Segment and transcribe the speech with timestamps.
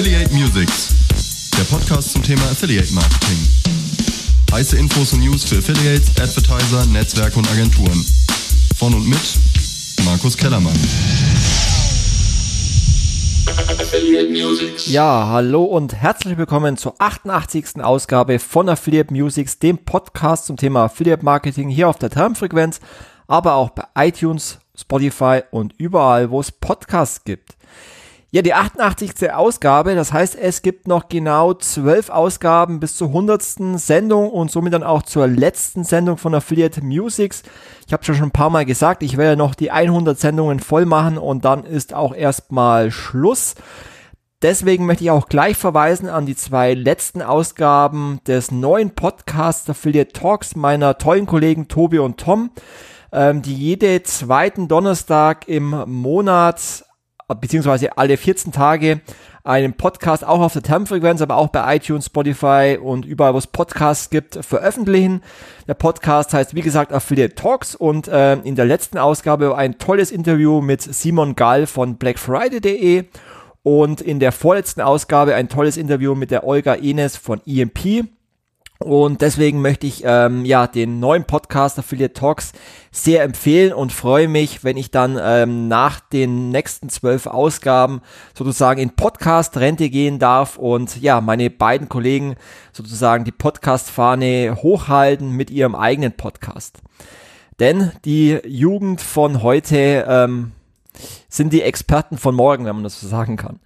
[0.00, 0.94] Affiliate Musics,
[1.58, 3.36] der Podcast zum Thema Affiliate Marketing.
[4.50, 8.02] Heiße Infos und News für Affiliates, Advertiser, Netzwerke und Agenturen.
[8.78, 9.20] Von und mit
[10.06, 10.72] Markus Kellermann.
[14.86, 17.82] Ja, hallo und herzlich willkommen zur 88.
[17.82, 22.80] Ausgabe von Affiliate Musics, dem Podcast zum Thema Affiliate Marketing hier auf der Termfrequenz,
[23.26, 27.59] aber auch bei iTunes, Spotify und überall, wo es Podcasts gibt.
[28.32, 29.32] Ja, die 88.
[29.32, 33.42] Ausgabe, das heißt, es gibt noch genau zwölf Ausgaben bis zur 100.
[33.74, 37.42] Sendung und somit dann auch zur letzten Sendung von Affiliate Musics.
[37.88, 41.18] Ich habe schon ein paar Mal gesagt, ich werde noch die 100 Sendungen voll machen
[41.18, 43.56] und dann ist auch erstmal Schluss.
[44.42, 50.12] Deswegen möchte ich auch gleich verweisen an die zwei letzten Ausgaben des neuen Podcasts Affiliate
[50.12, 52.52] Talks meiner tollen Kollegen Tobi und Tom,
[53.10, 56.84] ähm, die jede zweiten Donnerstag im Monat
[57.34, 59.00] beziehungsweise alle 14 Tage
[59.44, 63.46] einen Podcast auch auf der Termfrequenz, aber auch bei iTunes, Spotify und überall, wo es
[63.46, 65.22] Podcasts gibt, veröffentlichen.
[65.66, 70.10] Der Podcast heißt, wie gesagt, Affiliate Talks und äh, in der letzten Ausgabe ein tolles
[70.10, 73.04] Interview mit Simon Gall von blackfriday.de
[73.62, 78.04] und in der vorletzten Ausgabe ein tolles Interview mit der Olga Enes von EMP.
[78.82, 82.52] Und deswegen möchte ich ähm, ja den neuen Podcast Affiliate Talks
[82.90, 88.00] sehr empfehlen und freue mich, wenn ich dann ähm, nach den nächsten zwölf Ausgaben
[88.32, 92.36] sozusagen in Podcast-Rente gehen darf und ja, meine beiden Kollegen
[92.72, 96.78] sozusagen die Podcast-Fahne hochhalten mit ihrem eigenen Podcast.
[97.58, 100.52] Denn die Jugend von heute ähm,
[101.28, 103.60] sind die Experten von morgen, wenn man das so sagen kann.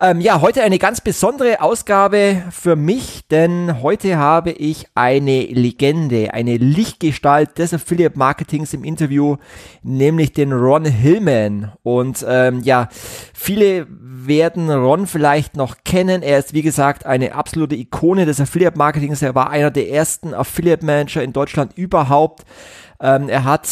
[0.00, 6.32] Ähm, ja, heute eine ganz besondere Ausgabe für mich, denn heute habe ich eine Legende,
[6.34, 9.38] eine Lichtgestalt des Affiliate Marketings im Interview,
[9.82, 11.72] nämlich den Ron Hillman.
[11.82, 12.88] Und ähm, ja,
[13.34, 16.22] viele werden Ron vielleicht noch kennen.
[16.22, 19.22] Er ist, wie gesagt, eine absolute Ikone des Affiliate Marketings.
[19.22, 22.44] Er war einer der ersten Affiliate Manager in Deutschland überhaupt.
[23.00, 23.68] Ähm, er hat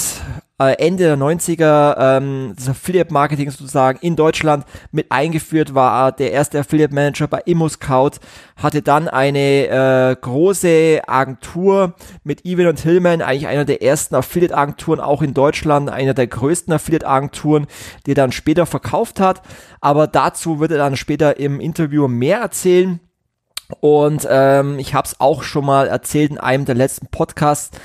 [0.59, 6.33] äh, Ende der 90er ähm, das Affiliate Marketing sozusagen in Deutschland mit eingeführt, war der
[6.33, 8.13] erste Affiliate Manager bei ImmoScout,
[8.57, 11.95] hatte dann eine äh, große Agentur
[12.25, 16.27] mit Evan und Hillman, eigentlich einer der ersten Affiliate Agenturen auch in Deutschland, einer der
[16.27, 17.67] größten Affiliate Agenturen,
[18.07, 19.43] die er dann später verkauft hat,
[19.81, 23.01] aber dazu wird er dann später im Interview mehr erzählen.
[23.81, 27.77] Und ähm, ich habe es auch schon mal erzählt in einem der letzten Podcasts,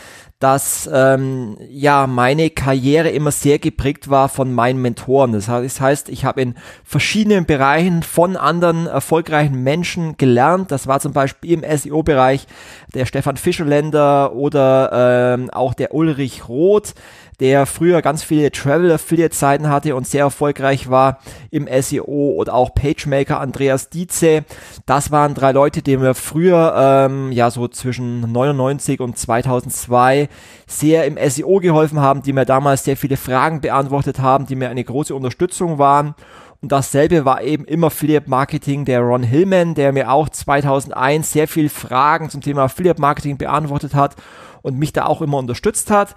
[0.42, 5.34] dass ähm, ja meine Karriere immer sehr geprägt war von meinen Mentoren.
[5.34, 10.72] Das heißt, ich habe in verschiedenen Bereichen von anderen erfolgreichen Menschen gelernt.
[10.72, 12.48] Das war zum Beispiel im SEO-Bereich
[12.96, 16.96] der Stefan Fischerländer oder ähm, auch der Ulrich Roth
[17.42, 21.18] der früher ganz viele Travel Affiliate Seiten hatte und sehr erfolgreich war
[21.50, 24.46] im SEO oder auch PageMaker Andreas Dietze.
[24.86, 30.30] Das waren drei Leute, die mir früher, ähm, ja, so zwischen 99 und 2002
[30.68, 34.70] sehr im SEO geholfen haben, die mir damals sehr viele Fragen beantwortet haben, die mir
[34.70, 36.14] eine große Unterstützung waren.
[36.62, 41.48] Und dasselbe war eben im Affiliate Marketing der Ron Hillman, der mir auch 2001 sehr
[41.48, 44.16] viel Fragen zum Thema Affiliate Marketing beantwortet hat
[44.62, 46.14] und mich da auch immer unterstützt hat.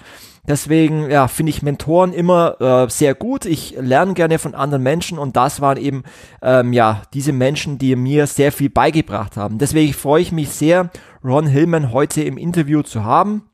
[0.47, 3.47] Deswegen ja, finde ich Mentoren immer äh, sehr gut.
[3.47, 6.05] Ich lerne gerne von anderen Menschen und das waren eben
[6.43, 9.59] ähm, ja diese Menschen, die mir sehr viel beigebracht haben.
[9.59, 10.91] Deswegen freue ich mich sehr,
[11.25, 13.45] Ron Hillman heute im Interview zu haben.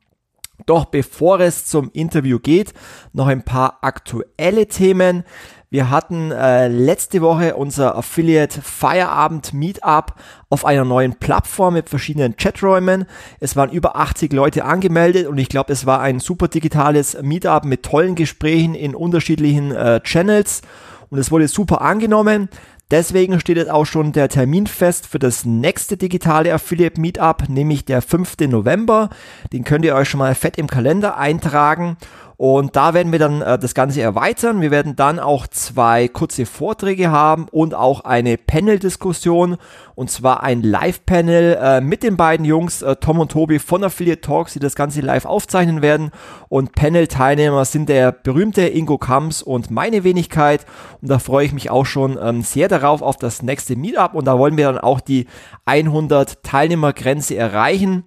[0.67, 2.75] Doch bevor es zum Interview geht,
[3.13, 5.25] noch ein paar aktuelle Themen.
[5.73, 10.15] Wir hatten äh, letzte Woche unser Affiliate Feierabend Meetup
[10.49, 13.05] auf einer neuen Plattform mit verschiedenen Chaträumen.
[13.39, 17.65] Es waren über 80 Leute angemeldet und ich glaube, es war ein super digitales Meetup
[17.67, 20.63] mit tollen Gesprächen in unterschiedlichen äh, Channels
[21.09, 22.49] und es wurde super angenommen.
[22.91, 27.85] Deswegen steht jetzt auch schon der Termin fest für das nächste digitale Affiliate Meetup, nämlich
[27.85, 28.39] der 5.
[28.49, 29.11] November.
[29.53, 31.97] Den könnt ihr euch schon mal fett im Kalender eintragen.
[32.41, 34.63] Und da werden wir dann äh, das Ganze erweitern.
[34.63, 39.59] Wir werden dann auch zwei kurze Vorträge haben und auch eine Panel-Diskussion.
[39.95, 44.23] Und zwar ein Live-Panel äh, mit den beiden Jungs, äh, Tom und Tobi von Affiliate
[44.23, 46.13] Talks, die das Ganze live aufzeichnen werden.
[46.49, 50.65] Und Panel-Teilnehmer sind der berühmte Ingo Kamps und meine Wenigkeit.
[51.03, 54.15] Und da freue ich mich auch schon ähm, sehr darauf auf das nächste Meetup.
[54.15, 55.27] Und da wollen wir dann auch die
[55.67, 58.05] 100 Teilnehmergrenze erreichen.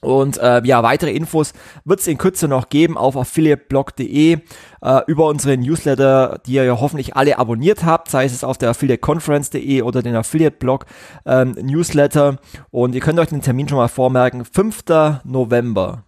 [0.00, 1.52] Und äh, ja, weitere Infos
[1.84, 4.38] wird es in Kürze noch geben auf affiliateblog.de
[4.80, 8.70] äh, über unsere Newsletter, die ihr ja hoffentlich alle abonniert habt, sei es auf der
[8.70, 10.86] affiliateconference.de oder den Affiliate-Blog
[11.26, 12.36] ähm, Newsletter.
[12.70, 14.84] Und ihr könnt euch den Termin schon mal vormerken, 5.
[15.24, 16.04] November.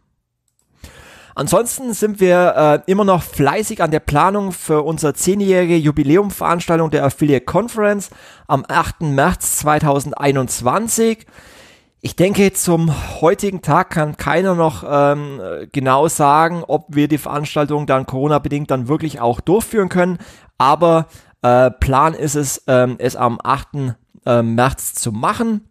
[1.35, 7.05] Ansonsten sind wir äh, immer noch fleißig an der Planung für unsere zehnjährige Jubiläumveranstaltung der
[7.05, 8.11] Affiliate Conference
[8.47, 9.03] am 8.
[9.03, 11.27] März 2021.
[12.03, 15.39] Ich denke, zum heutigen Tag kann keiner noch ähm,
[15.71, 20.17] genau sagen, ob wir die Veranstaltung dann Corona-bedingt dann wirklich auch durchführen können.
[20.57, 21.09] Aber
[21.43, 23.97] äh, Plan ist es, ähm, es am 8.
[24.25, 25.70] Äh, März zu machen.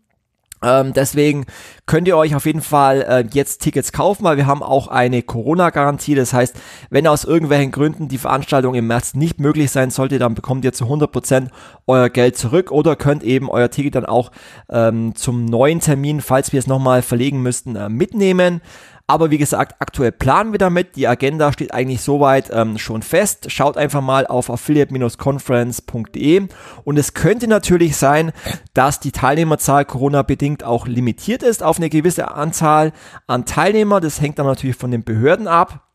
[0.61, 1.45] Ähm, deswegen
[1.85, 5.21] könnt ihr euch auf jeden Fall äh, jetzt Tickets kaufen, weil wir haben auch eine
[5.21, 6.15] Corona-Garantie.
[6.15, 6.55] Das heißt,
[6.89, 10.73] wenn aus irgendwelchen Gründen die Veranstaltung im März nicht möglich sein sollte, dann bekommt ihr
[10.73, 11.47] zu 100%
[11.87, 14.31] euer Geld zurück oder könnt eben euer Ticket dann auch
[14.69, 18.61] ähm, zum neuen Termin, falls wir es nochmal verlegen müssten, äh, mitnehmen.
[19.09, 20.95] Aber wie gesagt, aktuell planen wir damit.
[20.95, 23.51] Die Agenda steht eigentlich soweit ähm, schon fest.
[23.51, 26.47] Schaut einfach mal auf affiliate-conference.de.
[26.83, 28.31] Und es könnte natürlich sein,
[28.75, 32.93] dass die Teilnehmerzahl Corona-bedingt auch limitiert ist auf eine gewisse Anzahl
[33.25, 33.99] an Teilnehmer.
[33.99, 35.88] Das hängt dann natürlich von den Behörden ab.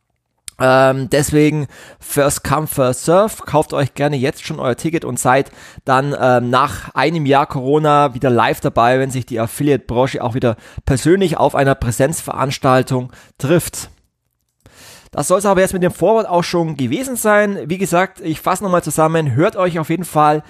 [0.66, 1.66] Ähm, deswegen
[2.00, 3.42] First Come, First Serve.
[3.44, 5.50] Kauft euch gerne jetzt schon euer Ticket und seid
[5.84, 10.56] dann ähm, nach einem Jahr Corona wieder live dabei, wenn sich die Affiliate-Branche auch wieder
[10.86, 13.90] persönlich auf einer Präsenzveranstaltung trifft.
[15.10, 17.58] Das soll es aber jetzt mit dem Vorwort auch schon gewesen sein.
[17.66, 19.34] Wie gesagt, ich fasse nochmal zusammen.
[19.34, 20.42] Hört euch auf jeden Fall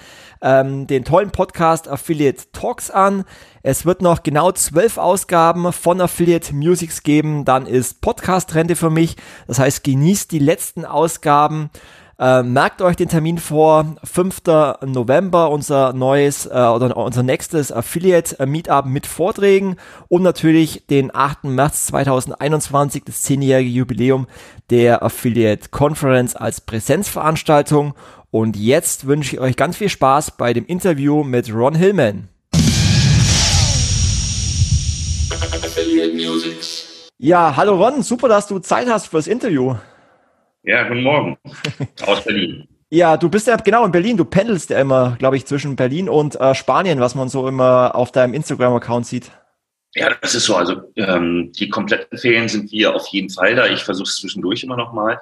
[0.44, 3.24] ähm, den tollen Podcast Affiliate Talks an.
[3.62, 7.46] Es wird noch genau zwölf Ausgaben von Affiliate Musics geben.
[7.46, 9.16] Dann ist Podcast-Rente für mich.
[9.48, 11.70] Das heißt, genießt die letzten Ausgaben.
[12.16, 14.42] Äh, merkt euch den Termin vor, 5.
[14.86, 19.76] November, unser neues äh, oder unser nächstes Affiliate Meetup mit Vorträgen
[20.08, 21.44] und natürlich den 8.
[21.44, 24.28] März 2021, das 10-jährige Jubiläum
[24.70, 27.94] der Affiliate Conference als Präsenzveranstaltung.
[28.34, 32.28] Und jetzt wünsche ich euch ganz viel Spaß bei dem Interview mit Ron Hillman.
[37.18, 39.76] Ja, hallo Ron, super, dass du Zeit hast fürs Interview.
[40.64, 41.38] Ja, guten Morgen
[42.06, 42.66] aus Berlin.
[42.90, 44.16] Ja, du bist ja genau in Berlin.
[44.16, 47.94] Du pendelst ja immer, glaube ich, zwischen Berlin und äh, Spanien, was man so immer
[47.94, 49.30] auf deinem Instagram-Account sieht.
[49.94, 50.56] Ja, das ist so.
[50.56, 53.66] Also ähm, die kompletten Ferien sind wir auf jeden Fall da.
[53.66, 55.20] Ich versuche es zwischendurch immer noch mal.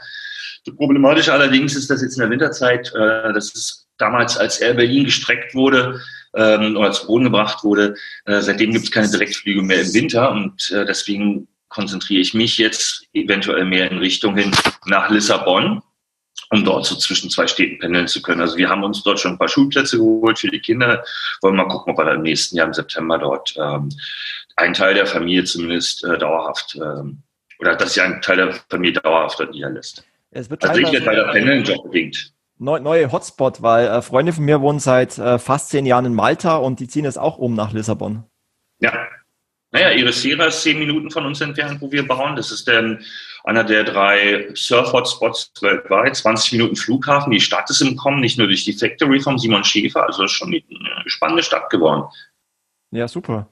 [0.76, 5.04] Problematisch allerdings ist das jetzt in der Winterzeit, äh, das ist damals, als Air Berlin
[5.04, 6.00] gestreckt wurde
[6.34, 10.30] ähm, oder zu Boden gebracht wurde, äh, seitdem gibt es keine Direktflüge mehr im Winter
[10.30, 14.52] und äh, deswegen konzentriere ich mich jetzt eventuell mehr in Richtung hin
[14.86, 15.82] nach Lissabon,
[16.50, 18.42] um dort so zwischen zwei Städten pendeln zu können.
[18.42, 21.02] Also wir haben uns dort schon ein paar Schulplätze geholt für die Kinder.
[21.40, 23.88] Wollen mal gucken, ob wir dann im nächsten Jahr im September dort ähm,
[24.56, 27.22] einen Teil der Familie zumindest äh, dauerhaft ähm,
[27.58, 30.04] oder dass sich ein Teil der Familie dauerhaft dort niederlässt.
[30.32, 32.32] Es wird also ich bei der Pendeljob bedingt.
[32.58, 36.14] Neu, neue Hotspot, weil äh, Freunde von mir wohnen seit äh, fast zehn Jahren in
[36.14, 38.24] Malta und die ziehen jetzt auch um nach Lissabon.
[38.78, 39.08] Ja.
[39.72, 42.36] Naja, Irisera ist zehn Minuten von uns entfernt, wo wir bauen.
[42.36, 43.02] Das ist dann
[43.44, 46.14] einer der drei Surf-Hotspots weltweit.
[46.16, 47.32] 20 Minuten Flughafen.
[47.32, 50.06] Die Stadt ist im Kommen, nicht nur durch die Factory vom Simon Schäfer.
[50.06, 50.62] Also ist schon eine
[51.06, 52.04] spannende Stadt geworden.
[52.94, 53.46] Ja, super.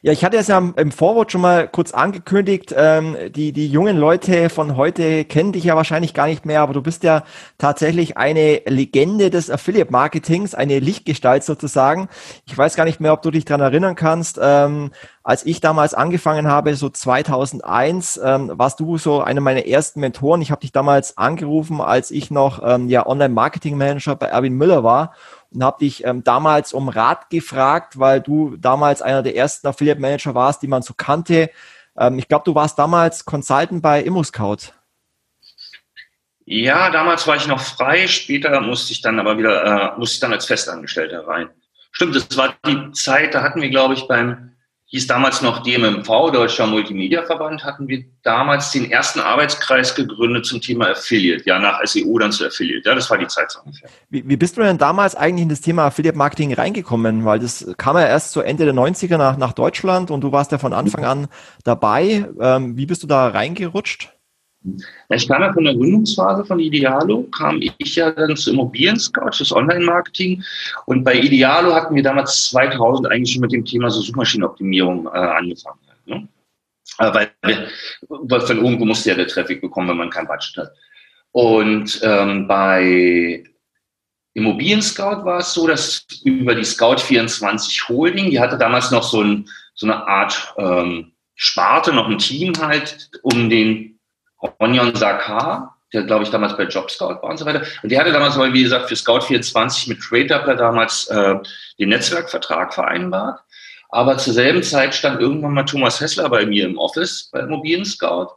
[0.00, 2.74] Ja, ich hatte es ja im Vorwort schon mal kurz angekündigt.
[2.74, 6.72] Ähm, die, die jungen Leute von heute kennen dich ja wahrscheinlich gar nicht mehr, aber
[6.72, 7.22] du bist ja
[7.58, 12.08] tatsächlich eine Legende des Affiliate Marketings, eine Lichtgestalt sozusagen.
[12.46, 14.40] Ich weiß gar nicht mehr, ob du dich dran erinnern kannst.
[14.42, 20.00] Ähm, als ich damals angefangen habe, so 2001, ähm, warst du so einer meiner ersten
[20.00, 20.40] Mentoren.
[20.40, 25.12] Ich habe dich damals angerufen, als ich noch ähm, ja Online-Marketing-Manager bei Erwin Müller war
[25.52, 30.00] und habe dich ähm, damals um Rat gefragt, weil du damals einer der ersten Affiliate
[30.00, 31.50] Manager warst, die man so kannte.
[31.98, 34.72] Ähm, ich glaube, du warst damals Consultant bei ImmoScout.
[36.44, 38.06] Ja, damals war ich noch frei.
[38.06, 41.50] Später musste ich dann aber wieder, äh, musste ich dann als Festangestellter rein.
[41.90, 44.55] Stimmt, das war die Zeit, da hatten wir, glaube ich, beim
[44.88, 50.90] hieß damals noch DMMV, Deutscher Multimedia-Verband, hatten wir damals den ersten Arbeitskreis gegründet zum Thema
[50.90, 52.88] Affiliate, ja, nach SEO dann zu Affiliate.
[52.88, 53.90] Ja, das war die Zeit so ungefähr.
[54.10, 57.24] Wie, wie bist du denn damals eigentlich in das Thema Affiliate-Marketing reingekommen?
[57.24, 60.52] Weil das kam ja erst so Ende der 90er nach, nach Deutschland und du warst
[60.52, 61.28] ja von Anfang an
[61.64, 62.28] dabei.
[62.40, 64.15] Ähm, wie bist du da reingerutscht?
[65.10, 69.30] Ich kam ja von der Gründungsphase von Idealo, kam ich ja dann zu Immobilien Scout,
[69.38, 70.42] das Online-Marketing.
[70.86, 75.10] Und bei Idealo hatten wir damals 2000 eigentlich schon mit dem Thema so Suchmaschinenoptimierung äh,
[75.10, 75.78] angefangen.
[76.06, 76.28] Ne?
[76.98, 77.30] Äh, weil,
[78.08, 80.72] weil von irgendwo musste ja der Traffic bekommen, wenn man kein Budget hat.
[81.32, 83.44] Und ähm, bei
[84.34, 89.22] Immobilien Scout war es so, dass über die Scout24 Holding, die hatte damals noch so,
[89.22, 93.95] ein, so eine Art ähm, Sparte, noch ein Team halt, um den
[94.58, 97.62] Onion Sakar, der glaube ich damals bei JobScout war und so weiter.
[97.82, 101.36] Und der hatte damals mal, wie gesagt, für Scout24 mit TradeDoubler damals äh,
[101.78, 103.40] den Netzwerkvertrag vereinbart.
[103.88, 107.84] Aber zur selben Zeit stand irgendwann mal Thomas Hessler bei mir im Office bei Immobilien
[107.84, 108.28] Scout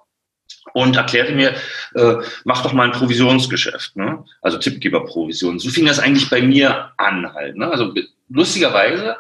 [0.74, 1.56] und erklärte mir,
[1.96, 4.24] äh, mach doch mal ein Provisionsgeschäft, ne?
[4.42, 5.60] also Tippgeberprovision.
[5.60, 7.56] So fing das eigentlich bei mir an halt.
[7.58, 7.70] Ne?
[7.70, 7.94] Also
[8.30, 9.18] lustigerweise,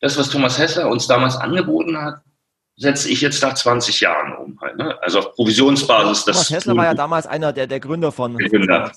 [0.00, 2.20] das, was Thomas Hessler uns damals angeboten hat,
[2.76, 4.60] setze ich jetzt nach 20 Jahren um.
[4.60, 4.98] Halt, ne?
[5.02, 6.24] Also auf Provisionsbasis.
[6.24, 8.36] Thomas Hessler war ja damals einer der, der Gründer von.
[8.36, 8.92] Gründer.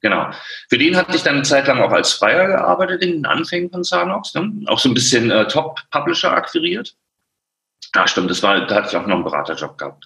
[0.00, 0.30] Genau.
[0.68, 3.70] Für den hatte ich dann eine Zeit lang auch als Freier gearbeitet in den Anfängen
[3.70, 4.34] von Zanox.
[4.34, 4.52] Ne?
[4.66, 6.94] Auch so ein bisschen äh, Top-Publisher akquiriert.
[7.94, 10.04] Ja, stimmt, das war, da hatte ich auch noch einen Beraterjob gehabt.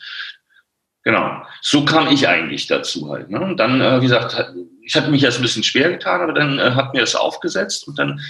[1.02, 1.42] Genau.
[1.62, 3.30] So kam ich eigentlich dazu halt.
[3.30, 3.40] Ne?
[3.40, 6.58] Und dann, äh, wie gesagt, ich hatte mich erst ein bisschen schwer getan, aber dann
[6.58, 8.20] äh, hat mir das aufgesetzt und dann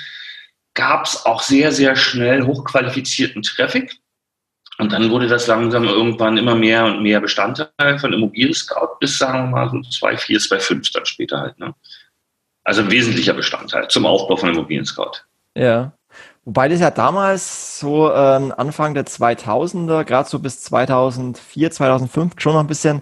[0.73, 3.97] gab es auch sehr, sehr schnell hochqualifizierten Traffic.
[4.79, 9.19] Und dann wurde das langsam irgendwann immer mehr und mehr Bestandteil von Immobilien Scout bis,
[9.19, 11.59] sagen wir mal, so 2,4, 2,5 dann später halt.
[11.59, 11.75] Ne?
[12.63, 15.25] Also ein wesentlicher Bestandteil zum Aufbau von Immobilien Scout.
[15.57, 15.93] Ja.
[16.45, 22.55] Wobei das ja damals so ähm, Anfang der 2000er, gerade so bis 2004, 2005 schon
[22.55, 23.01] noch ein bisschen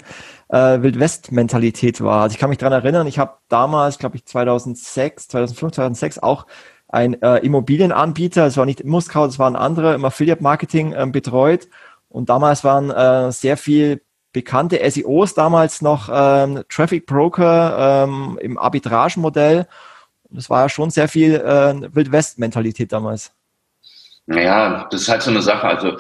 [0.49, 2.23] äh, Wildwest-Mentalität war.
[2.23, 6.47] Also ich kann mich dran erinnern, ich habe damals, glaube ich, 2006, 2005, 2006 auch
[6.89, 11.69] ein äh, Immobilienanbieter, es war nicht Muskau, es waren andere im Affiliate-Marketing ähm, betreut.
[12.09, 14.01] Und damals waren äh, sehr viel
[14.33, 19.67] bekannte SEOs damals noch ähm, Traffic Broker ähm, im Arbitragemodell.
[20.31, 23.33] Das war ja schon sehr viel äh, Wildwest-Mentalität damals.
[24.27, 25.67] Naja, das ist halt so eine Sache.
[25.67, 25.97] Also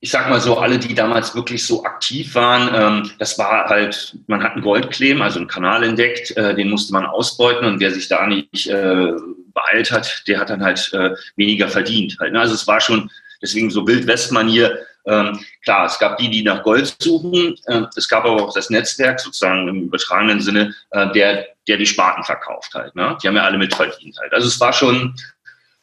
[0.00, 4.18] ich sag mal so, alle, die damals wirklich so aktiv waren, ähm, das war halt,
[4.26, 7.92] man hat einen Goldclaim, also einen Kanal entdeckt, äh, den musste man ausbeuten und wer
[7.92, 9.12] sich da nicht äh,
[9.52, 12.16] beeilt hat, der hat dann halt äh, weniger verdient.
[12.20, 12.40] Halt, ne?
[12.40, 14.78] Also es war schon deswegen so Wildwest-Manier.
[15.04, 17.56] Ähm, klar, es gab die, die nach Gold suchen.
[17.66, 21.86] Äh, es gab aber auch das Netzwerk sozusagen im übertragenen Sinne, äh, der, der die
[21.86, 22.94] Sparten verkauft halt.
[22.94, 23.16] Ne?
[23.22, 24.32] Die haben ja alle mitverdient halt.
[24.32, 25.14] Also es war schon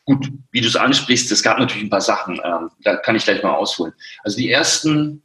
[0.10, 3.26] Gut, wie du es ansprichst, es gab natürlich ein paar Sachen, ähm, da kann ich
[3.26, 3.94] gleich mal ausholen.
[4.24, 5.22] Also die ersten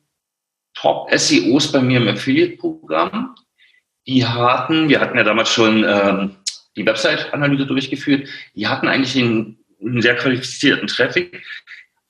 [0.74, 3.34] Top-SEOs bei mir im Affiliate-Programm,
[4.06, 6.36] die hatten, wir hatten ja damals schon ähm,
[6.76, 11.42] die Website-Analyse durchgeführt, die hatten eigentlich einen, einen sehr qualifizierten Traffic,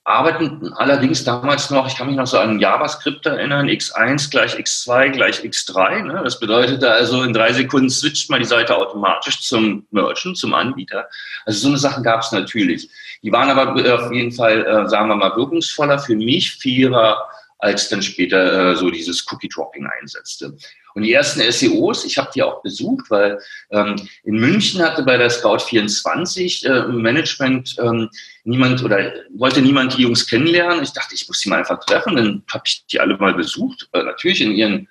[0.05, 5.09] arbeiteten allerdings damals noch, ich kann mich noch so an JavaScript erinnern, x1 gleich x2
[5.11, 6.03] gleich x3.
[6.03, 6.21] Ne?
[6.23, 11.09] Das bedeutete also, in drei Sekunden switcht man die Seite automatisch zum Merchant, zum Anbieter.
[11.47, 12.91] Also so eine Sachen gab es natürlich.
[13.23, 17.27] Die waren aber auf jeden Fall, äh, sagen wir mal, wirkungsvoller, für mich fairer,
[17.59, 20.55] als dann später äh, so dieses Cookie-Dropping einsetzte.
[20.95, 23.39] Und die ersten SEOs, ich habe die auch besucht, weil
[23.71, 28.09] ähm, in München hatte bei der Scout 24 äh, Management ähm,
[28.45, 30.85] niemand oder wollte niemand die Jungs kennenlernen.
[30.85, 32.15] Ich dachte, ich muss sie mal einfach treffen.
[32.15, 34.89] Dann habe ich die alle mal besucht, äh, natürlich in ihren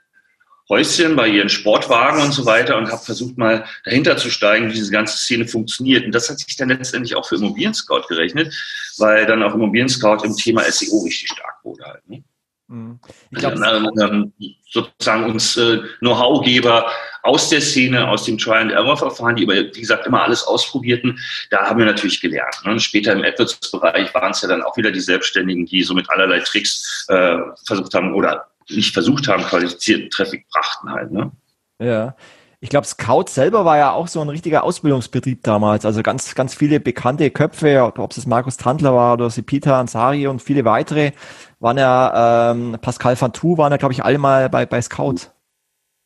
[0.69, 4.73] Häuschen, bei ihren Sportwagen und so weiter und habe versucht mal dahinter zu steigen, wie
[4.73, 6.05] diese ganze Szene funktioniert.
[6.05, 8.53] Und das hat sich dann letztendlich auch für Immobilien Scout gerechnet,
[8.97, 12.09] weil dann auch Immobilien Scout im Thema SEO richtig stark wurde halt.
[12.09, 12.23] Ne?
[12.73, 12.99] Mhm.
[13.29, 14.33] Ich glaub, ähm,
[14.67, 16.89] sozusagen uns äh, Know-how-Geber
[17.21, 21.19] aus der Szene, aus dem Try-and-Error-Verfahren, die über, wie gesagt, immer alles ausprobierten,
[21.51, 22.55] da haben wir natürlich gelernt.
[22.65, 22.79] Ne?
[22.79, 26.39] Später im AdWords-Bereich waren es ja dann auch wieder die Selbstständigen, die so mit allerlei
[26.39, 31.11] Tricks äh, versucht haben oder nicht versucht haben, qualifizierten Traffic brachten halt.
[31.11, 31.31] Ne?
[31.79, 32.15] Ja.
[32.63, 35.85] Ich glaube, Scout selber war ja auch so ein richtiger Ausbildungsbetrieb damals.
[35.85, 40.41] Also ganz, ganz viele bekannte Köpfe, ob es Markus Tandler war oder Sipita Ansari und
[40.41, 41.11] viele weitere,
[41.59, 45.27] waren ja, ähm, Pascal Fantou waren ja, glaube ich, alle mal bei, bei Scout.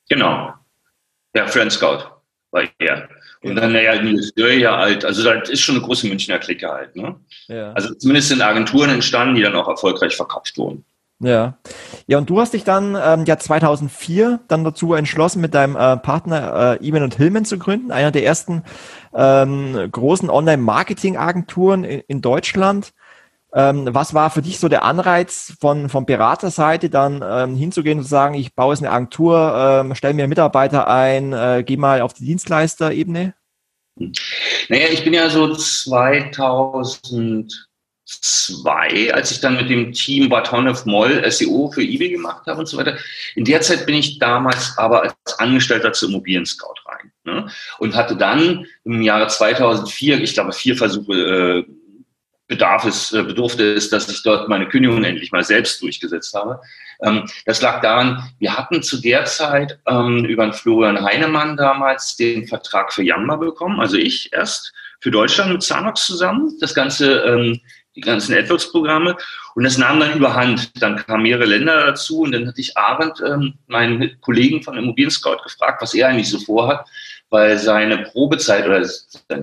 [0.09, 0.51] Genau.
[1.35, 2.05] Ja, Friend Scout
[2.49, 3.07] war er.
[3.43, 5.05] Und dann, naja, Nils ja alt.
[5.05, 6.95] Also das ist schon eine große Münchner Clique halt.
[6.95, 7.19] Ne?
[7.49, 7.71] Ja.
[7.73, 10.83] Also zumindest sind Agenturen entstanden, die dann auch erfolgreich verkauft wurden.
[11.19, 11.57] Ja.
[12.05, 15.97] Ja, und du hast dich dann ähm, ja 2004 dann dazu entschlossen, mit deinem äh,
[15.97, 18.63] Partner äh, Eman und Hillman zu gründen, einer der ersten
[19.15, 22.93] ähm, großen Online-Marketing-Agenturen in, in, Deutschland.
[23.53, 28.03] Ähm, was war für dich so der Anreiz von, von Beraterseite dann ähm, hinzugehen und
[28.03, 32.01] zu sagen, ich baue jetzt eine Agentur, ähm, stelle mir Mitarbeiter ein, äh, gehe mal
[32.01, 33.33] auf die Dienstleisterebene?
[34.69, 37.66] Naja, ich bin ja so 2000
[38.07, 42.65] zwei, als ich dann mit dem Team Bartonov Moll SEO für eBay gemacht habe und
[42.65, 42.97] so weiter.
[43.35, 47.51] In der Zeit bin ich damals aber als Angestellter zu Immobilien Scout rein ne?
[47.79, 51.71] und hatte dann im Jahre 2004, ich glaube vier Versuche äh,
[52.47, 56.61] bedarf es, äh, bedurfte es, dass ich dort meine Kündigung endlich mal selbst durchgesetzt habe.
[57.01, 62.15] Ähm, das lag daran, wir hatten zu der Zeit ähm, über einen Florian Heinemann damals
[62.15, 66.57] den Vertrag für Yamba bekommen, also ich erst für Deutschland mit Zanox zusammen.
[66.59, 67.61] Das Ganze ähm,
[67.97, 69.17] die ganzen AdWords-Programme.
[69.55, 70.81] Und das nahm dann überhand.
[70.81, 75.11] Dann kamen mehrere Länder dazu und dann hatte ich Arendt, ähm, meinen Kollegen von Immobilien
[75.11, 76.87] Scout, gefragt, was er eigentlich so vorhat,
[77.29, 78.87] weil seine Probezeit oder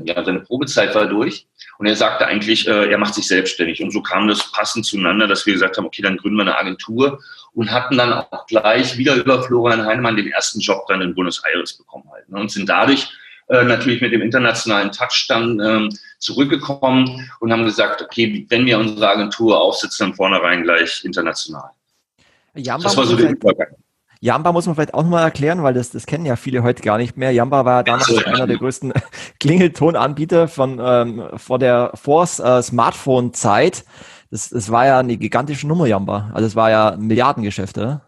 [0.04, 1.46] ja, seine Probezeit war durch.
[1.78, 3.82] Und er sagte eigentlich, äh, er macht sich selbstständig.
[3.82, 6.56] Und so kam das passend zueinander, dass wir gesagt haben, okay, dann gründen wir eine
[6.56, 7.20] Agentur
[7.52, 11.42] und hatten dann auch gleich wieder über Florian Heinemann den ersten Job dann in Buenos
[11.44, 12.28] Aires bekommen halt.
[12.28, 12.38] Ne?
[12.38, 13.08] Und sind dadurch
[13.48, 18.78] äh, natürlich mit dem internationalen Touch dann ähm, zurückgekommen und haben gesagt, okay, wenn wir
[18.78, 21.70] unsere Agentur aufsetzen, dann vornherein gleich international.
[22.54, 23.68] Jamba das war so der Übergang.
[24.20, 26.96] Jamba muss man vielleicht auch nochmal erklären, weil das, das kennen ja viele heute gar
[26.96, 27.30] nicht mehr.
[27.32, 28.94] Jamba war damals so, einer der größten
[29.40, 33.84] Klingeltonanbieter von ähm, vor der vor äh, Smartphone-Zeit.
[34.30, 36.30] Das, das war ja eine gigantische Nummer, Jamba.
[36.32, 38.00] Also es war ja ein Milliardengeschäft, oder?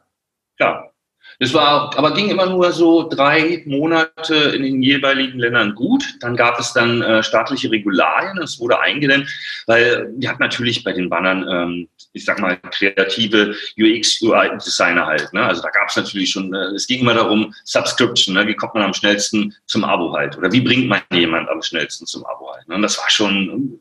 [0.59, 0.91] Ja,
[1.39, 6.05] das war, aber ging immer nur so drei Monate in den jeweiligen Ländern gut.
[6.21, 8.39] Dann gab es dann äh, staatliche Regularien.
[8.39, 9.29] Es wurde eingedämmt,
[9.67, 15.33] weil wir hatten natürlich bei den Bannern, ähm, ich sag mal, kreative UX-UI-Designer halt.
[15.35, 15.43] Ne?
[15.43, 18.47] Also da gab es natürlich schon, äh, es ging immer darum, Subscription, ne?
[18.47, 20.39] wie kommt man am schnellsten zum Abo halt?
[20.39, 22.67] Oder wie bringt man jemand am schnellsten zum Abo halt?
[22.69, 22.77] Ne?
[22.77, 23.79] Und das war schon,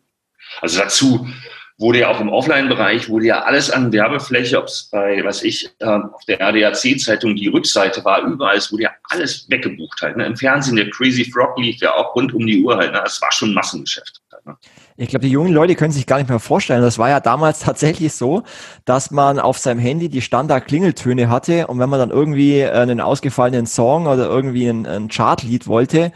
[0.61, 1.27] also dazu
[1.77, 5.69] wurde ja auch im Offline-Bereich, wurde ja alles an Werbefläche, ob es bei, was ich,
[5.79, 10.15] äh, auf der RDAC-Zeitung die Rückseite war, überall, es wurde ja alles weggebucht halt.
[10.15, 10.25] Ne?
[10.25, 12.93] Im Fernsehen, der Crazy Frog lief ja auch rund um die Uhr halt.
[12.93, 13.03] Ne?
[13.05, 14.21] Es war schon Massengeschäft.
[14.31, 14.55] Halt, ne?
[14.95, 16.81] Ich glaube, die jungen Leute können sich gar nicht mehr vorstellen.
[16.81, 18.43] Das war ja damals tatsächlich so,
[18.85, 23.65] dass man auf seinem Handy die Standard-Klingeltöne hatte und wenn man dann irgendwie einen ausgefallenen
[23.65, 26.13] Song oder irgendwie ein, ein Chartlied wollte,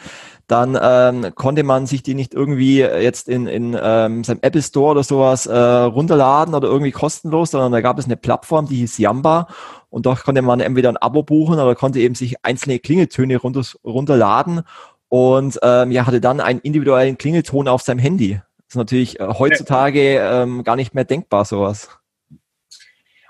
[0.50, 4.92] dann ähm, konnte man sich die nicht irgendwie jetzt in, in ähm, seinem Apple Store
[4.92, 8.98] oder sowas äh, runterladen oder irgendwie kostenlos, sondern da gab es eine Plattform, die hieß
[8.98, 9.48] Yamba
[9.92, 13.62] und dort konnte man entweder ein Abo buchen oder konnte eben sich einzelne Klingeltöne runter,
[13.84, 14.64] runterladen
[15.08, 18.42] und ähm, ja, hatte dann einen individuellen Klingelton auf seinem Handy.
[18.58, 21.90] Das ist natürlich äh, heutzutage ähm, gar nicht mehr denkbar, sowas.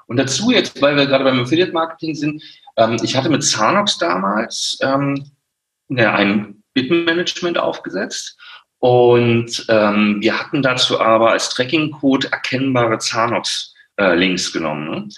[0.07, 2.41] Und dazu jetzt, weil wir gerade beim Affiliate Marketing sind,
[2.77, 5.31] ähm, ich hatte mit Zanox damals ähm,
[5.89, 8.37] ja, einen Bitmanagement aufgesetzt.
[8.79, 14.89] Und ähm, wir hatten dazu aber als Tracking-Code erkennbare Zanox-Links äh, genommen.
[14.89, 15.09] Ne?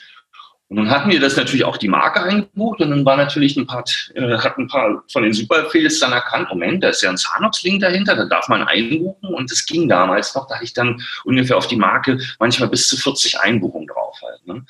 [0.72, 3.67] Und nun hatten wir das natürlich auch die Marke eingebucht und dann war natürlich ein
[3.67, 3.84] paar,
[4.15, 7.81] äh, hat ein paar von den Superfills dann erkannt, Moment, da ist ja ein Zanox-Link
[7.81, 11.57] dahinter, da darf man einbuchen und das ging damals noch, da hatte ich dann ungefähr
[11.57, 14.48] auf die Marke manchmal bis zu 40 Einbuchungen drauf halt.
[14.48, 14.66] Ne?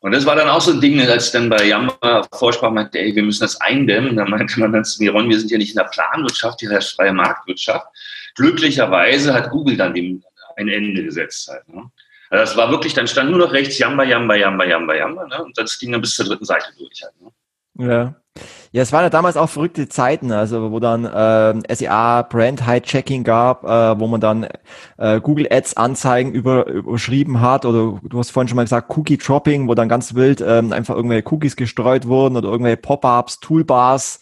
[0.00, 2.98] Und das war dann auch so ein Ding, als ich dann bei Yammer vorsprach, meinte,
[2.98, 4.16] ey, wir müssen das eindämmen.
[4.16, 6.70] Da meinte man dann zu mir, Ron, wir sind ja nicht in der Planwirtschaft, hier
[6.70, 7.86] herrscht freie Marktwirtschaft.
[8.34, 10.24] Glücklicherweise hat Google dann dem
[10.56, 11.68] ein Ende gesetzt halt.
[11.68, 11.90] Ne?
[12.30, 15.26] Also das war wirklich, dann stand nur noch rechts Jamba, Jamba, Jamba, Jamba, Jamba.
[15.26, 15.44] Ne?
[15.44, 17.14] Und das ging dann bis zur dritten Seite durch halt.
[17.20, 17.86] Ne?
[17.86, 18.14] Ja.
[18.72, 23.24] Ja, es waren ja damals auch verrückte Zeiten, also wo dann äh, SEA Brand Hijacking
[23.24, 24.46] gab, äh, wo man dann
[24.96, 29.18] äh, Google Ads Anzeigen über, überschrieben hat oder du hast vorhin schon mal gesagt Cookie
[29.18, 34.20] Dropping, wo dann ganz wild ähm, einfach irgendwelche Cookies gestreut wurden oder irgendwelche Pop-ups, Toolbars.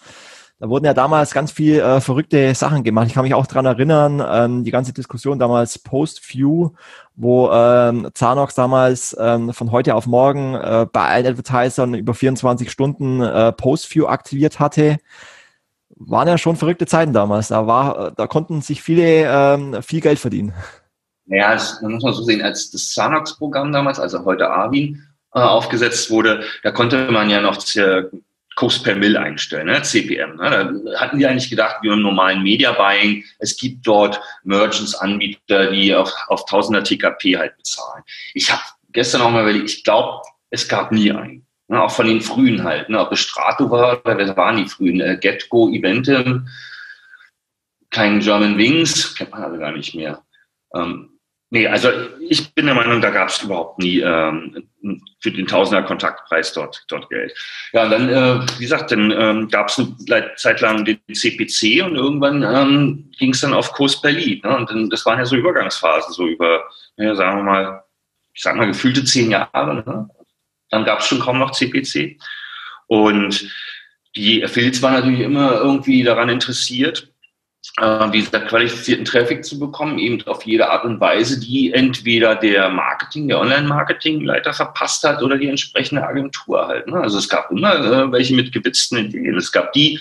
[0.60, 3.06] Da wurden ja damals ganz viel äh, verrückte Sachen gemacht.
[3.06, 6.70] Ich kann mich auch dran erinnern, ähm, die ganze Diskussion damals Post-View,
[7.14, 12.72] wo ähm, Zanox damals ähm, von heute auf morgen äh, bei allen Advertisern über 24
[12.72, 14.96] Stunden äh, Post-View aktiviert hatte.
[15.94, 17.48] Waren ja schon verrückte Zeiten damals.
[17.48, 20.54] Da war, da konnten sich viele ähm, viel Geld verdienen.
[21.26, 25.40] Ja, das, man muss man so sehen, als das Zanox-Programm damals, also heute Arvin, äh,
[25.40, 27.58] aufgesetzt wurde, da konnte man ja noch
[28.58, 29.80] Cost per Mill einstellen, ne?
[29.80, 30.34] CPM.
[30.34, 30.82] Ne?
[30.84, 35.70] Da hatten die eigentlich gedacht, wie im normalen Media Buying, es gibt dort Merchants, Anbieter,
[35.70, 38.02] die auf, auf Tausender TKP halt bezahlen.
[38.34, 41.46] Ich habe gestern auch mal überlegt, ich glaube, es gab nie einen.
[41.68, 41.80] Ne?
[41.80, 42.88] Auch von den frühen halt.
[42.88, 42.98] Ne?
[42.98, 45.00] Ob es Strato war oder wer waren die frühen?
[45.00, 46.48] Äh, GetGo, Eventim,
[47.90, 50.24] kein German Wings, kennt man alle gar nicht mehr.
[50.74, 51.17] Ähm,
[51.50, 54.68] Nee, also ich bin der Meinung, da gab es überhaupt nie ähm,
[55.20, 57.32] für den Tausender Kontaktpreis dort, dort Geld.
[57.72, 61.82] Ja, und dann, äh, wie gesagt, dann ähm, gab es eine Zeit lang den CPC
[61.84, 64.42] und irgendwann ähm, ging es dann auf Kurs Berlin.
[64.44, 64.56] Ne?
[64.56, 66.64] Und dann, das waren ja so Übergangsphasen, so über,
[66.98, 67.84] ja, sagen wir mal,
[68.34, 69.74] ich sag mal, gefühlte zehn Jahre.
[69.74, 70.10] Ne?
[70.68, 72.18] Dann gab es schon kaum noch CPC.
[72.88, 73.50] Und
[74.14, 77.10] die Affiliates waren natürlich immer irgendwie daran interessiert,
[77.80, 82.68] äh, dieser qualifizierten Traffic zu bekommen, eben auf jede Art und Weise, die entweder der
[82.70, 86.86] Marketing, der Online-Marketing-Leiter verpasst hat oder die entsprechende Agentur halt.
[86.88, 87.00] Ne?
[87.00, 89.36] Also es gab immer äh, welche mit gewitzten Ideen.
[89.36, 90.00] Es gab die,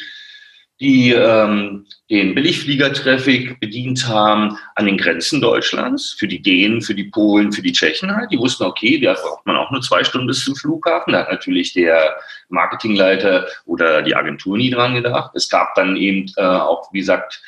[0.80, 7.06] die ähm, den Billigflieger-Traffic bedient haben an den Grenzen Deutschlands, für die Dänen, für die
[7.06, 8.32] Polen, für die Tschechen halt.
[8.32, 11.14] Die wussten, okay, da braucht man auch nur zwei Stunden bis zum Flughafen.
[11.14, 12.16] Da hat natürlich der
[12.50, 15.32] Marketingleiter oder die Agentur nie dran gedacht.
[15.34, 17.42] Es gab dann eben äh, auch, wie gesagt,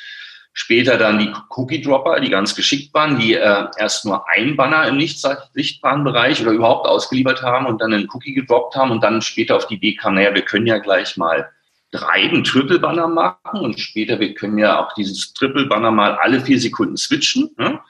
[0.62, 4.98] Später dann die Cookie-Dropper, die ganz geschickt waren, die äh, erst nur ein Banner im
[4.98, 5.18] nicht
[5.54, 9.56] sichtbaren Bereich oder überhaupt ausgeliefert haben und dann einen Cookie gedroppt haben und dann später
[9.56, 11.48] auf die Idee kam, naja, wir können ja gleich mal
[11.92, 16.42] Treiben Triple Banner machen und später, wir können ja auch dieses Triple Banner mal alle
[16.42, 17.48] vier Sekunden switchen.
[17.56, 17.80] Ne?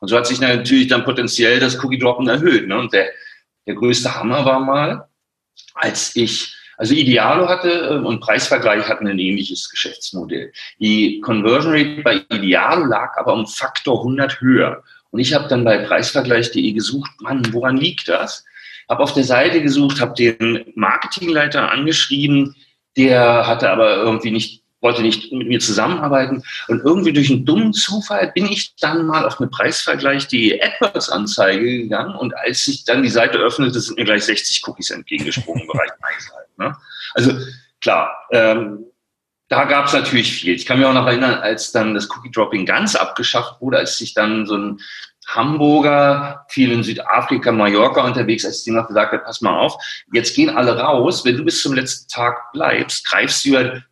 [0.00, 2.66] Und so hat sich natürlich dann potenziell das Cookie Droppen erhöht.
[2.66, 2.76] Ne?
[2.76, 3.06] Und der,
[3.68, 5.08] der größte Hammer war mal,
[5.74, 10.52] als ich, also Idealo hatte äh, und Preisvergleich hatten ein ähnliches Geschäftsmodell.
[10.78, 14.82] Die Conversion Rate bei Idealo lag aber um Faktor 100 höher.
[15.10, 18.44] Und ich habe dann bei preisvergleich.de gesucht, Mann, woran liegt das?
[18.88, 22.54] Habe auf der Seite gesucht, habe den Marketingleiter angeschrieben,
[22.96, 26.42] der hatte aber irgendwie nicht, wollte nicht mit mir zusammenarbeiten.
[26.68, 31.64] Und irgendwie durch einen dummen Zufall bin ich dann mal auf eine Preisvergleich die AdWords-Anzeige
[31.78, 35.68] gegangen und als ich dann die Seite öffnete, sind mir gleich 60 Cookies entgegengesprungen im
[36.16, 36.54] Preishalten.
[36.58, 36.76] Ne?
[37.14, 37.32] Also
[37.80, 38.86] klar, ähm,
[39.48, 40.54] da gab es natürlich viel.
[40.54, 44.12] Ich kann mich auch noch erinnern, als dann das Cookie-Dropping ganz abgeschafft wurde, als sich
[44.14, 44.80] dann so ein
[45.28, 49.76] Hamburger, viel in Südafrika, Mallorca unterwegs, als die noch gesagt hat, pass mal auf,
[50.12, 53.82] jetzt gehen alle raus, wenn du bis zum letzten Tag bleibst, greifst du über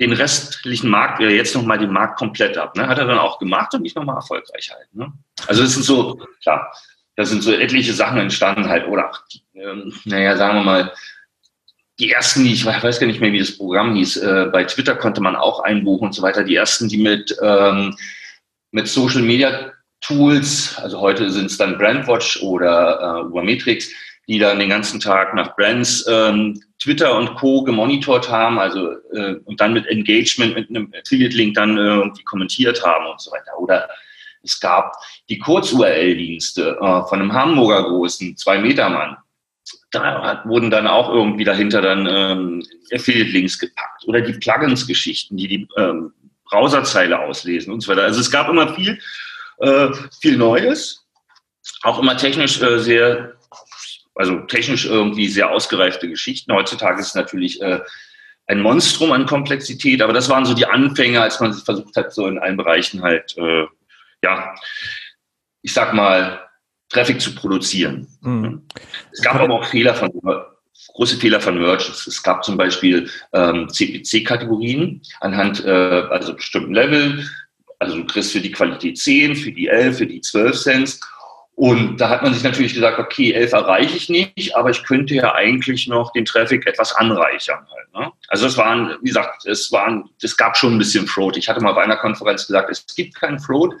[0.00, 2.74] den restlichen Markt, jetzt nochmal den Markt komplett ab.
[2.76, 2.88] Ne?
[2.88, 4.98] Hat er dann auch gemacht und mich nochmal erfolgreich halten.
[4.98, 5.12] Ne?
[5.46, 6.72] Also das sind so, klar,
[7.16, 9.12] da sind so etliche Sachen entstanden halt, oder,
[9.54, 10.92] ähm, naja, sagen wir mal,
[12.00, 14.96] die ersten, die ich weiß gar nicht mehr, wie das Programm hieß, äh, bei Twitter
[14.96, 16.42] konnte man auch einbuchen und so weiter.
[16.42, 17.94] Die ersten, die mit, ähm,
[18.72, 23.90] mit Social Media Tools, also heute sind es dann Brandwatch oder äh, Ubermetrics,
[24.26, 27.62] die dann den ganzen Tag nach Brands ähm, Twitter und Co.
[27.64, 32.82] gemonitort haben, also äh, und dann mit Engagement, mit einem Affiliate-Link dann äh, irgendwie kommentiert
[32.82, 33.58] haben und so weiter.
[33.58, 33.90] Oder
[34.42, 34.94] es gab
[35.28, 39.18] die Kurz-URL-Dienste äh, von einem Hamburger großen, zwei Meter Mann.
[39.92, 44.04] Da hat, wurden dann auch irgendwie dahinter dann ähm, Affiliate-Links gepackt.
[44.06, 46.12] Oder die Plugins-Geschichten, die die ähm,
[46.44, 48.02] Browserzeile auslesen und so weiter.
[48.04, 48.98] Also es gab immer viel
[49.60, 51.06] äh, viel Neues,
[51.82, 53.34] auch immer technisch äh, sehr,
[54.14, 56.52] also technisch irgendwie sehr ausgereifte Geschichten.
[56.52, 57.80] Heutzutage ist es natürlich äh,
[58.46, 62.26] ein Monstrum an Komplexität, aber das waren so die Anfänge, als man versucht hat, so
[62.26, 63.66] in allen Bereichen halt, äh,
[64.22, 64.54] ja,
[65.62, 66.40] ich sag mal,
[66.90, 68.06] Traffic zu produzieren.
[68.20, 68.62] Mhm.
[69.12, 70.10] Es gab aber auch Fehler von
[70.94, 72.06] große Fehler von Merchants.
[72.06, 77.26] Es gab zum Beispiel ähm, CPC-Kategorien anhand äh, also bestimmten Level.
[77.78, 81.00] Also du kriegst für die Qualität 10, für die 11, für die 12 Cent.
[81.54, 85.14] Und da hat man sich natürlich gesagt, okay, 11 erreiche ich nicht, aber ich könnte
[85.14, 87.66] ja eigentlich noch den Traffic etwas anreichern.
[87.70, 88.12] Halt, ne?
[88.28, 91.36] Also es waren, wie gesagt, es waren, es gab schon ein bisschen Fraud.
[91.36, 93.74] Ich hatte mal bei einer Konferenz gesagt, es gibt keinen Fraud.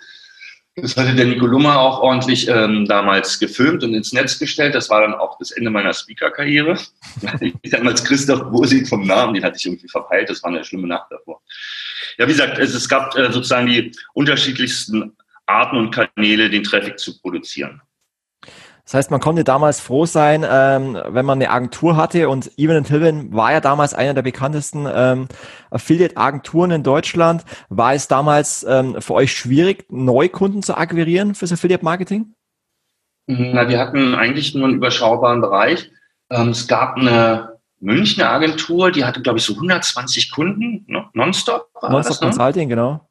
[0.76, 4.74] Das hatte der Nico Lummer auch ordentlich ähm, damals gefilmt und ins Netz gestellt.
[4.74, 6.78] Das war dann auch das Ende meiner Speaker-Karriere.
[7.64, 10.30] damals Christoph Bursig vom Namen, den hatte ich irgendwie verpeilt.
[10.30, 11.42] Das war eine schlimme Nacht davor.
[12.18, 16.98] Ja, wie gesagt, es, es gab äh, sozusagen die unterschiedlichsten Arten und Kanäle, den Traffic
[16.98, 17.82] zu produzieren.
[18.90, 22.84] Das heißt, man konnte damals froh sein, ähm, wenn man eine Agentur hatte und Even
[22.84, 25.28] Hilvin war ja damals einer der bekanntesten ähm,
[25.70, 27.44] Affiliate-Agenturen in Deutschland.
[27.68, 32.34] War es damals ähm, für euch schwierig, Neukunden zu akquirieren fürs Affiliate-Marketing?
[33.28, 35.92] Na, wir hatten eigentlich nur einen überschaubaren Bereich.
[36.28, 41.08] Ähm, es gab eine Münchner Agentur, die hatte, glaube ich, so 120 Kunden, ne?
[41.12, 41.68] nonstop.
[41.80, 42.26] Nonstop ne?
[42.26, 43.08] Consulting, genau.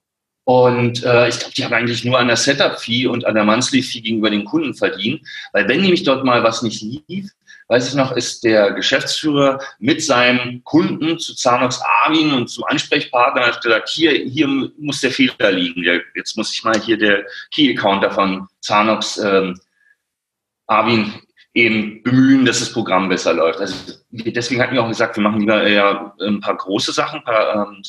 [0.50, 4.02] Und äh, ich glaube, die haben eigentlich nur an der Setup-Fee und an der Monthly-Fee
[4.02, 5.22] gegenüber den Kunden verdient.
[5.54, 7.30] Weil wenn nämlich dort mal was nicht lief,
[7.68, 13.46] weiß ich noch, ist der Geschäftsführer mit seinem Kunden zu Zanox Armin und zum Ansprechpartner
[13.46, 14.48] hat gesagt, hier, hier
[14.80, 15.84] muss der Fehler liegen.
[16.16, 19.60] Jetzt muss ich mal hier der Key-Accounter von Zanox ähm,
[20.66, 21.14] Armin
[21.54, 23.60] eben bemühen, dass das Programm besser läuft.
[23.60, 23.76] Also
[24.10, 27.84] deswegen hatten wir auch gesagt, wir machen lieber eher ein paar große Sachen, paar, ähm,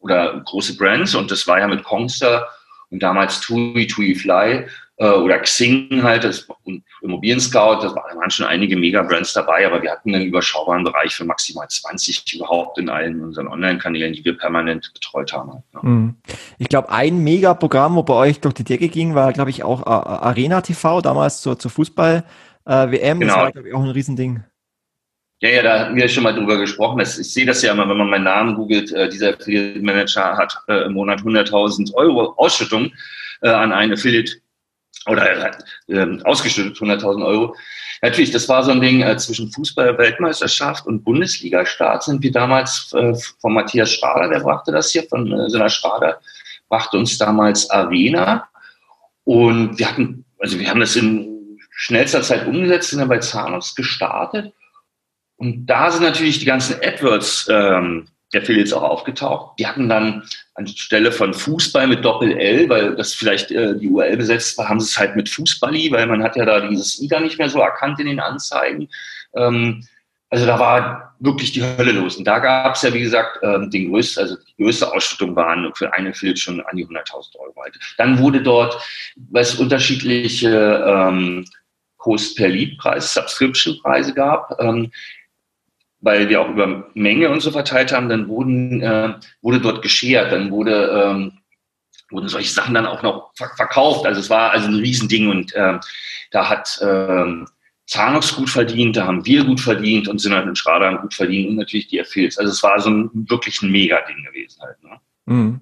[0.00, 2.48] oder große Brands und das war ja mit Kongster
[2.90, 8.30] und damals Tui, Tui Fly äh, oder Xing halt das, und Immobilien Scout, das waren
[8.30, 12.88] schon einige Mega-Brands dabei, aber wir hatten einen überschaubaren Bereich für maximal 20 überhaupt in
[12.88, 15.52] allen unseren Online-Kanälen, die wir permanent betreut haben.
[15.52, 15.80] Halt, ja.
[15.82, 16.16] Mhm.
[16.58, 19.86] Ich glaube, ein Mega-Programm, wo bei euch durch die Decke ging, war, glaube ich, auch
[19.86, 22.24] Arena TV, damals zur, zur Fußball-
[22.68, 23.32] äh, WM genau.
[23.32, 24.44] ist ja, glaube ich, auch ein Riesending.
[25.40, 26.98] Ja, ja, da haben wir schon mal drüber gesprochen.
[27.00, 28.90] ich sehe das ja immer, wenn man meinen Namen googelt.
[28.92, 32.92] Äh, dieser Affiliate Manager hat äh, im Monat 100.000 Euro Ausschüttung
[33.42, 34.32] äh, an einen Affiliate
[35.06, 37.54] oder er äh, ausgeschüttet 100.000 Euro.
[38.02, 43.14] Natürlich, das war so ein Ding äh, zwischen Fußball-Weltmeisterschaft und Bundesliga-Start sind wir damals äh,
[43.40, 46.20] von Matthias Schrader, der brachte das hier, von äh, seiner Schrader,
[46.68, 48.48] brachte uns damals Arena.
[49.24, 53.74] Und wir hatten, also wir haben das in schnellster Zeit umgesetzt, sind dann bei Zanos
[53.74, 54.52] gestartet.
[55.38, 59.58] Und da sind natürlich die ganzen AdWords ähm, Affiliates auch aufgetaucht.
[59.58, 60.22] Die hatten dann
[60.54, 64.90] anstelle von Fußball mit Doppel-L, weil das vielleicht äh, die URL besetzt war, haben sie
[64.90, 67.60] es halt mit Fußballi, weil man hat ja da dieses I da nicht mehr so
[67.60, 68.88] erkannt in den Anzeigen.
[69.34, 69.82] Ähm,
[70.30, 72.16] Also da war wirklich die Hölle los.
[72.18, 75.72] Und da gab es ja, wie gesagt, ähm, den größten, also die größte Ausschüttung waren
[75.74, 77.78] für eine Field schon an die 100.000 Euro weit.
[77.96, 78.76] Dann wurde dort,
[79.30, 81.46] weil es unterschiedliche ähm,
[82.04, 84.90] Host per Lead Preis, Subscription Preise gab, ähm,
[86.00, 90.32] weil wir auch über Menge und so verteilt haben, dann wurden, äh, wurde dort geschert,
[90.32, 91.32] dann wurde, ähm,
[92.10, 94.06] wurden solche Sachen dann auch noch verkauft.
[94.06, 95.78] Also es war also ein Riesending und äh,
[96.30, 97.44] da hat äh,
[97.86, 101.48] Zanox gut verdient, da haben wir gut verdient und sind halt in Schradern gut verdient
[101.48, 102.38] und natürlich die Affiliates.
[102.38, 104.82] Also es war so ein wirklich ein Mega-Ding gewesen halt.
[104.82, 105.00] Ne?
[105.26, 105.60] Mhm.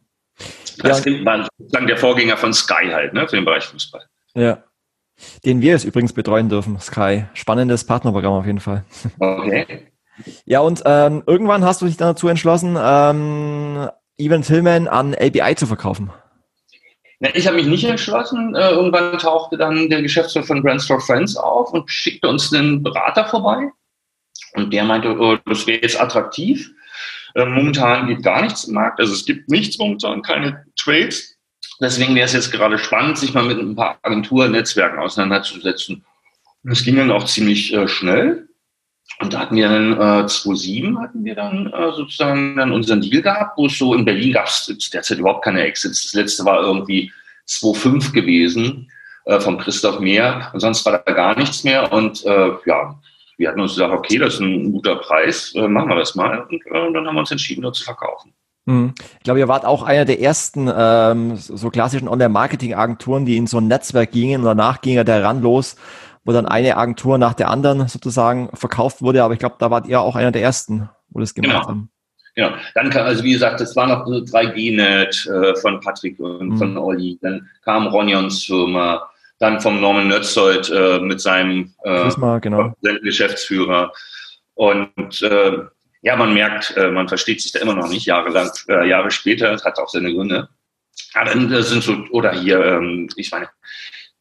[0.78, 1.24] Das ja.
[1.24, 4.04] war sozusagen der Vorgänger von Sky halt, ne, für den Bereich Fußball.
[4.34, 4.62] Ja.
[5.46, 7.24] Den wir jetzt übrigens betreuen dürfen, Sky.
[7.32, 8.84] Spannendes Partnerprogramm auf jeden Fall.
[9.18, 9.86] Okay.
[10.44, 15.54] Ja, und ähm, irgendwann hast du dich dann dazu entschlossen, ähm, Event Tillman an LBI
[15.56, 16.10] zu verkaufen.
[17.20, 18.54] Ja, ich habe mich nicht entschlossen.
[18.54, 22.82] Äh, irgendwann tauchte dann der Geschäftsführer von Brands for Friends auf und schickte uns einen
[22.82, 23.70] Berater vorbei.
[24.54, 26.70] Und der meinte, oh, das wäre jetzt attraktiv.
[27.34, 29.00] Äh, momentan geht gar nichts im Markt.
[29.00, 31.36] Also es gibt nichts momentan, keine Trades.
[31.80, 36.04] Deswegen wäre es jetzt gerade spannend, sich mal mit ein paar Agenturnetzwerken auseinanderzusetzen.
[36.64, 38.48] Es ging dann auch ziemlich äh, schnell.
[39.20, 43.22] Und da hatten wir dann äh, 2007 hatten wir dann äh, sozusagen dann unseren Deal
[43.22, 46.02] gehabt, wo es so in Berlin gab es derzeit überhaupt keine Exits.
[46.02, 47.10] Das letzte war irgendwie
[47.46, 48.90] 2005 gewesen
[49.24, 51.90] äh, von Christoph Mehr und sonst war da gar nichts mehr.
[51.92, 52.98] Und äh, ja,
[53.38, 56.42] wir hatten uns gesagt, okay, das ist ein guter Preis, äh, machen wir das mal.
[56.42, 58.32] Und äh, dann haben wir uns entschieden, dort zu verkaufen.
[58.66, 58.94] Mhm.
[59.18, 63.58] Ich glaube, ihr wart auch einer der ersten ähm, so klassischen Online-Marketing-Agenturen, die in so
[63.58, 64.40] ein Netzwerk gingen.
[64.40, 65.76] Und danach ging der Run los,
[66.26, 69.22] wo dann eine Agentur nach der anderen sozusagen verkauft wurde.
[69.22, 71.68] Aber ich glaube, da wart ihr auch einer der ersten, wo das gemacht genau.
[71.68, 71.90] haben.
[72.34, 72.50] Genau.
[72.74, 76.58] Dann kam, also wie gesagt, das war noch so 3G-Net äh, von Patrick und mhm.
[76.58, 77.18] von Olli.
[77.22, 79.08] Dann kam Ronions Firma,
[79.38, 82.74] dann vom Norman Nötzold äh, mit seinem äh, Prisma, genau.
[83.02, 83.92] Geschäftsführer.
[84.54, 85.58] Und äh,
[86.02, 89.52] ja, man merkt, äh, man versteht sich da immer noch nicht jahrelang, äh, Jahre später,
[89.52, 90.48] das hat auch seine Gründe.
[91.14, 93.48] Aber dann äh, sind so, oder hier, ähm, ich meine,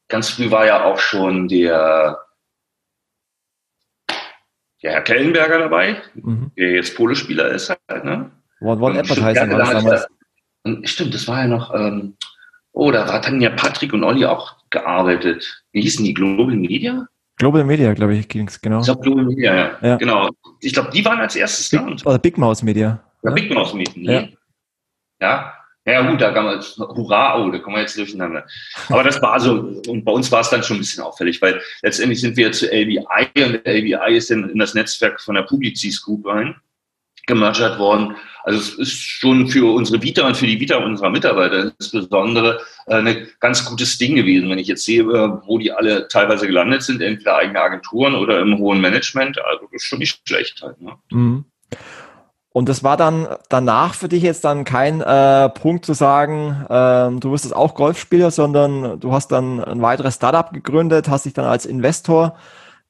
[0.07, 2.19] ganz früh war ja auch schon der,
[4.81, 6.51] der Herr Kellenberger dabei, mhm.
[6.57, 8.31] der jetzt Polospieler ist halt, ne?
[8.61, 10.07] One, One Advertising war das damals.
[10.63, 12.17] Und stimmt, das war ja noch, ähm,
[12.71, 15.63] oh, da hat dann ja Patrick und Olli auch gearbeitet.
[15.71, 16.13] Wie hießen die?
[16.13, 17.07] Global Media?
[17.37, 18.79] Global Media, glaube ich, ging es, genau.
[18.79, 19.77] Ich glaube, Global Media, ja.
[19.81, 19.95] ja.
[19.97, 20.29] Genau.
[20.61, 22.09] Ich glaube, die waren als erstes Big, da.
[22.09, 23.03] Oder Big Mouse Media.
[23.23, 24.21] Ja, Big Mouse Media.
[24.21, 24.27] Ja.
[25.21, 25.53] ja.
[25.87, 28.45] Ja, gut, da kann man jetzt, hurra, oh, da kommen wir jetzt durcheinander.
[28.89, 31.61] Aber das war so, und bei uns war es dann schon ein bisschen auffällig, weil
[31.83, 33.03] letztendlich sind wir zu LBI
[33.35, 36.55] und LBI ist dann in das Netzwerk von der Publicis Group rein,
[37.27, 38.15] gemergert worden.
[38.45, 42.95] Also es ist schon für unsere Vita und für die Vita unserer Mitarbeiter insbesondere äh,
[42.95, 44.49] ein ganz gutes Ding gewesen.
[44.49, 48.39] Wenn ich jetzt sehe, äh, wo die alle teilweise gelandet sind, entweder eigene Agenturen oder
[48.39, 50.79] im hohen Management, also das ist schon nicht schlecht halt.
[50.81, 50.93] Ne?
[51.11, 51.45] Mhm.
[52.55, 57.19] Und das war dann danach für dich jetzt dann kein äh, Punkt zu sagen, ähm,
[57.19, 61.33] du wirst jetzt auch Golfspieler, sondern du hast dann ein weiteres Startup gegründet, hast dich
[61.33, 62.37] dann als Investor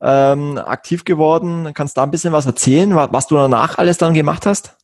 [0.02, 1.72] ähm, aktiv geworden.
[1.74, 4.78] Kannst du da ein bisschen was erzählen, was du danach alles dann gemacht hast?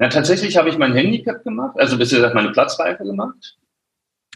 [0.00, 3.56] Ja, tatsächlich habe ich mein Handicap gemacht, also bis gesagt meine Platzreife gemacht.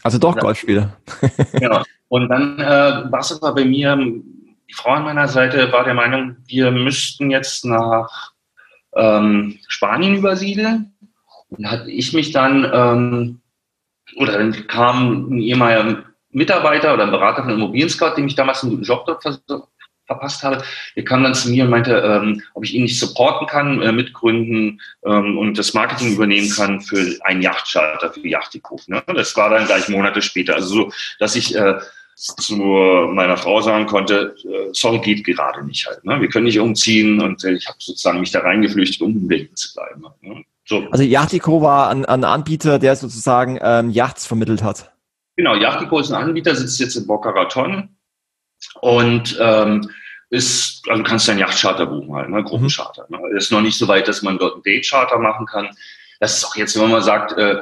[0.03, 0.95] Also doch Golfspieler.
[1.51, 1.83] genau.
[2.07, 5.95] Und dann äh, war es aber bei mir, die Frau an meiner Seite war der
[5.95, 8.31] Meinung, wir müssten jetzt nach
[8.95, 10.93] ähm, Spanien übersiedeln.
[11.49, 13.39] Und hatte ich mich dann, ähm,
[14.17, 18.61] oder dann kam ein ehemaliger Mitarbeiter oder ein Berater von Immobilien Scout, dem ich damals
[18.61, 19.23] einen guten Job dort
[20.09, 20.63] verpasst habe,
[20.95, 23.91] der kam dann zu mir und meinte, ähm, ob ich ihn nicht supporten kann, äh,
[23.91, 28.87] mitgründen ähm, und das Marketing übernehmen kann für einen Yachtcharter, für Yachtikhof.
[28.87, 29.03] Ne?
[29.07, 30.55] Das war dann gleich Monate später.
[30.55, 31.75] Also so, dass ich äh,
[32.19, 36.03] zu meiner Frau sagen konnte, äh, sorry, geht gerade nicht halt.
[36.03, 36.19] Ne?
[36.19, 39.55] Wir können nicht umziehen und äh, ich habe sozusagen mich da reingeflüchtet, um im Leben
[39.55, 40.03] zu bleiben.
[40.21, 40.43] Ne?
[40.65, 40.85] So.
[40.91, 44.91] Also Yachtico war ein, ein, Anbieter, der sozusagen ähm, Yachts vermittelt hat.
[45.37, 47.95] Genau, Yachtico ist ein Anbieter, sitzt jetzt in Boca Raton
[48.81, 49.89] und ähm,
[50.29, 52.43] ist, also du kannst deinen Yachtcharter buchen halt, ne?
[52.43, 53.07] Gruppencharter.
[53.09, 53.17] Ne?
[53.35, 55.69] Ist noch nicht so weit, dass man dort einen Daycharter machen kann.
[56.19, 57.61] Das ist auch jetzt, wenn man sagt, äh,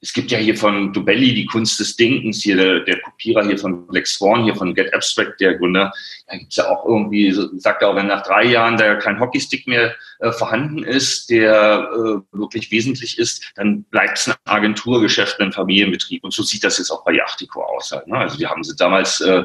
[0.00, 3.58] es gibt ja hier von Dubelli die Kunst des Denkens, hier der, der Kopierer hier
[3.58, 5.92] von Black Swan, hier von Get Abstract, der Gründer.
[6.28, 9.66] Da gibt's ja auch irgendwie, sagt er auch, wenn nach drei Jahren da kein Hockeystick
[9.66, 15.52] mehr äh, vorhanden ist, der äh, wirklich wesentlich ist, dann bleibt es ein Agenturgeschäft, ein
[15.52, 16.22] Familienbetrieb.
[16.22, 17.90] Und so sieht das jetzt auch bei Yachtico aus.
[17.90, 18.18] Halt, ne?
[18.18, 19.42] Also die haben sie damals äh,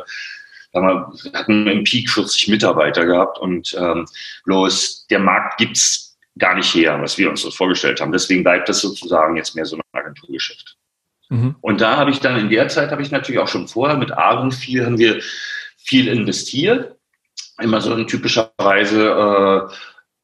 [0.73, 4.07] wir hatten im Peak 40 Mitarbeiter gehabt und ähm,
[4.45, 8.11] bloß der Markt gibt's gar nicht her, was wir uns so vorgestellt haben.
[8.11, 10.77] Deswegen bleibt das sozusagen jetzt mehr so ein Agenturgeschäft.
[11.29, 11.55] Mhm.
[11.61, 14.11] Und da habe ich dann in der Zeit habe ich natürlich auch schon vorher mit
[14.11, 15.21] Aaron viel haben wir
[15.77, 16.95] viel investiert.
[17.61, 19.09] immer so ein typischerweise
[19.69, 19.73] äh,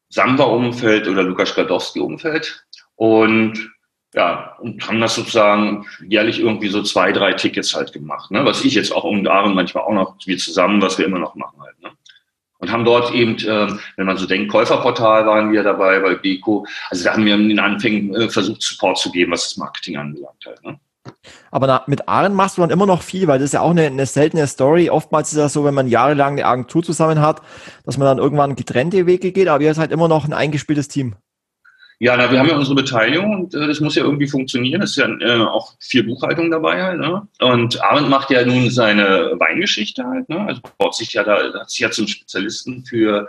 [0.08, 2.64] Samba-Umfeld oder Lukas Gladowski-Umfeld.
[2.96, 3.70] Und
[4.12, 8.44] ja, und haben das sozusagen jährlich irgendwie so zwei, drei Tickets halt gemacht, ne?
[8.44, 11.36] was ich jetzt auch um Aaron manchmal auch noch, wir zusammen, was wir immer noch
[11.36, 11.59] machen?
[12.60, 16.66] Und haben dort eben, äh, wenn man so denkt, Käuferportal waren wir dabei bei Beko.
[16.90, 19.96] Also da haben wir in den Anfängen äh, versucht, Support zu geben, was das Marketing
[19.96, 20.62] anbelangt halt.
[20.64, 20.78] Ne?
[21.50, 23.70] Aber na, mit Aaron machst du dann immer noch viel, weil das ist ja auch
[23.70, 24.90] eine, eine seltene Story.
[24.90, 27.40] Oftmals ist ja so, wenn man jahrelang eine Agentur zusammen hat,
[27.84, 31.16] dass man dann irgendwann getrennte Wege geht, aber ihr seid immer noch ein eingespieltes Team.
[32.02, 34.80] Ja, na, wir haben ja unsere Beteiligung und äh, das muss ja irgendwie funktionieren.
[34.80, 36.98] Es ist ja äh, auch viel Buchhaltung dabei halt.
[36.98, 37.28] Ne?
[37.40, 40.26] Und Arndt macht ja nun seine Weingeschichte halt.
[40.30, 40.40] Ne?
[40.46, 43.28] Also baut sich ja da, hat sich ja zum Spezialisten für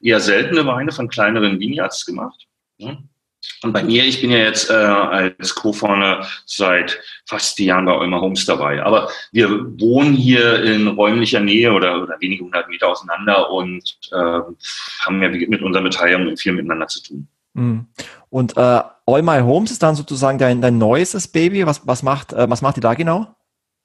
[0.00, 2.46] eher seltene Weine von kleineren Vineyards gemacht.
[2.78, 3.02] Ne?
[3.64, 7.92] Und bei mir, ich bin ja jetzt äh, als Co-Founder seit fast vier Jahren bei
[7.92, 8.84] Olmer Homes dabei.
[8.84, 14.40] Aber wir wohnen hier in räumlicher Nähe oder, oder wenige hundert Meter auseinander und äh,
[15.00, 17.26] haben ja mit unserer Beteiligung viel miteinander zu tun.
[17.54, 17.86] Mhm.
[18.30, 21.66] Und äh, All My Homes ist dann sozusagen dein, dein neuestes Baby.
[21.66, 23.34] Was, was, macht, äh, was macht ihr da genau?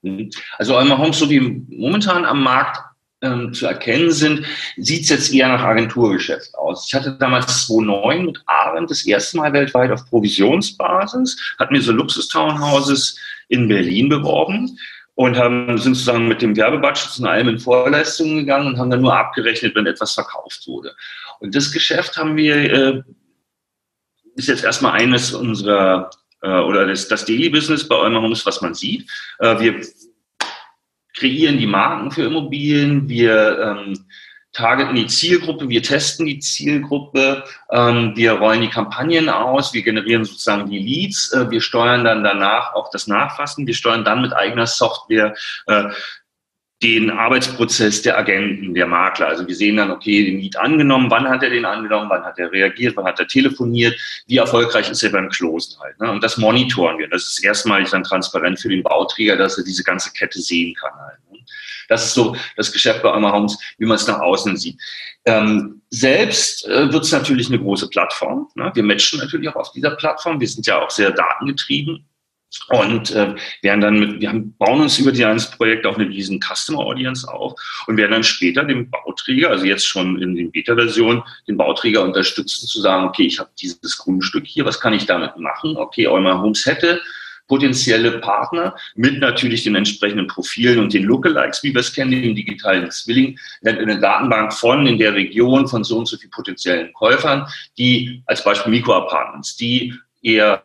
[0.02, 0.30] Mhm.
[0.58, 2.80] Also All My Homes, so wie momentan am Markt
[3.22, 4.46] ähm, zu erkennen sind,
[4.78, 6.86] sieht es jetzt eher nach Agenturgeschäft aus.
[6.88, 11.92] Ich hatte damals 2009 mit Arendt das erste Mal weltweit auf Provisionsbasis, hatten mir so
[11.92, 13.18] Luxus-Townhouses
[13.50, 14.78] in Berlin beworben
[15.16, 19.02] und haben, sind sozusagen mit dem Werbebudget und allem in Vorleistungen gegangen und haben dann
[19.02, 20.96] nur abgerechnet, wenn etwas verkauft wurde.
[21.40, 23.02] Und das Geschäft haben wir äh,
[24.38, 26.10] ist jetzt erstmal eines unserer
[26.42, 29.10] äh, oder das, das Daily Business bei Eumer Homes, was man sieht.
[29.40, 29.82] Äh, wir
[31.16, 34.06] kreieren die Marken für Immobilien, wir ähm,
[34.54, 40.26] targeten die Zielgruppe, wir testen die Zielgruppe, ähm, wir rollen die Kampagnen aus, wir generieren
[40.26, 44.34] sozusagen die Leads, äh, wir steuern dann danach auch das Nachfassen, wir steuern dann mit
[44.34, 45.86] eigener Software äh,
[46.84, 49.30] den Arbeitsprozess der Agenten, der Makler.
[49.30, 52.38] Also wir sehen dann, okay, den Lead angenommen, wann hat er den angenommen, wann hat
[52.38, 56.00] er reagiert, wann hat er telefoniert, wie erfolgreich ist er beim Closen halt.
[56.00, 56.12] Ne?
[56.12, 57.10] Und das monitoren wir.
[57.10, 60.94] Das ist erstmalig dann transparent für den Bauträger, dass er diese ganze Kette sehen kann
[61.00, 61.18] halt.
[61.32, 61.40] Ne?
[61.90, 64.80] Das ist so das Geschäft bei Emma Homes, wie man es nach außen sieht.
[65.26, 68.50] Ähm, selbst äh, wird es natürlich eine große Plattform.
[68.56, 68.72] Ne?
[68.76, 70.40] Wir matchen natürlich auch auf dieser Plattform.
[70.40, 72.07] Wir sind ja auch sehr datengetrieben.
[72.70, 76.08] Und äh, werden dann mit, wir haben, bauen uns über die eins Projekt auch eine
[76.08, 77.54] riesen Customer Audience auf
[77.88, 82.68] und werden dann später den Bauträger, also jetzt schon in den Beta-Version, den Bauträger unterstützen
[82.68, 85.76] zu sagen, okay, ich habe dieses Grundstück hier, was kann ich damit machen?
[85.78, 87.02] Okay, Eumer Homes hätte
[87.48, 92.36] potenzielle Partner mit natürlich den entsprechenden Profilen und den Lookalikes, wie wir es kennen, den
[92.36, 97.48] digitalen Zwilling, eine Datenbank von in der Region von so und so viel potenziellen Käufern,
[97.78, 100.62] die als Beispiel Mikroapartments, die eher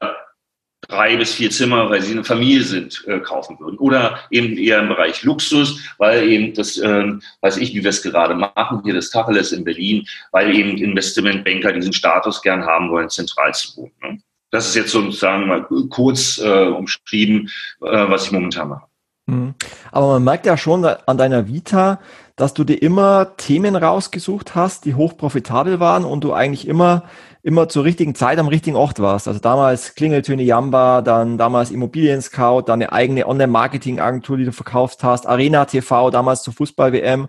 [0.88, 3.78] drei bis vier Zimmer, weil sie eine Familie sind, äh, kaufen würden.
[3.78, 8.02] Oder eben eher im Bereich Luxus, weil eben das, äh, weiß ich, wie wir es
[8.02, 13.08] gerade machen, hier das Tacheles in Berlin, weil eben Investmentbanker diesen Status gern haben wollen,
[13.08, 13.92] zentral zu wohnen.
[14.02, 14.18] Ne?
[14.50, 17.48] Das ist jetzt sozusagen mal kurz äh, umschrieben,
[17.80, 18.86] äh, was ich momentan mache.
[19.26, 19.54] Mhm.
[19.90, 22.00] Aber man merkt ja schon an deiner Vita,
[22.36, 27.04] dass du dir immer Themen rausgesucht hast, die hoch profitabel waren und du eigentlich immer
[27.42, 29.26] immer zur richtigen Zeit am richtigen Ort warst.
[29.26, 35.02] Also damals Klingeltöne Jamba, dann damals Immobilien Scout, dann eine eigene Online-Marketing-Agentur, die du verkauft
[35.02, 37.28] hast, Arena TV, damals zur Fußball-WM,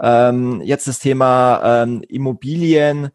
[0.00, 3.10] ähm, jetzt das Thema ähm, Immobilien.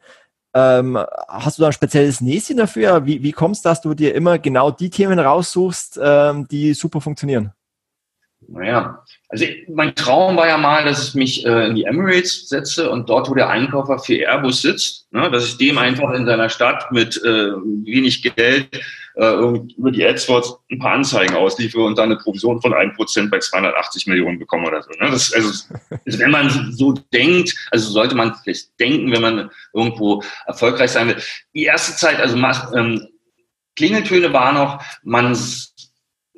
[0.53, 3.05] Ähm, hast du da ein spezielles Näschen dafür?
[3.05, 7.01] Wie, wie kommst du, dass du dir immer genau die Themen raussuchst, ähm, die super
[7.01, 7.51] funktionieren?
[8.49, 12.89] Naja, also mein Traum war ja mal, dass ich mich äh, in die Emirates setze
[12.89, 16.49] und dort, wo der Einkäufer für Airbus sitzt, ne, dass ich dem einfach in seiner
[16.49, 18.79] Stadt mit äh, wenig Geld
[19.15, 19.33] äh,
[19.77, 24.07] über die AdWords ein paar Anzeigen ausliefere und dann eine Provision von 1% bei 280
[24.07, 24.91] Millionen bekomme oder so.
[24.91, 25.09] Ne?
[25.09, 25.49] Das, also,
[26.05, 31.07] also wenn man so denkt, also sollte man vielleicht denken, wenn man irgendwo erfolgreich sein
[31.07, 31.17] will.
[31.55, 32.37] Die erste Zeit, also
[32.75, 33.07] ähm,
[33.75, 35.35] Klingeltöne war noch, man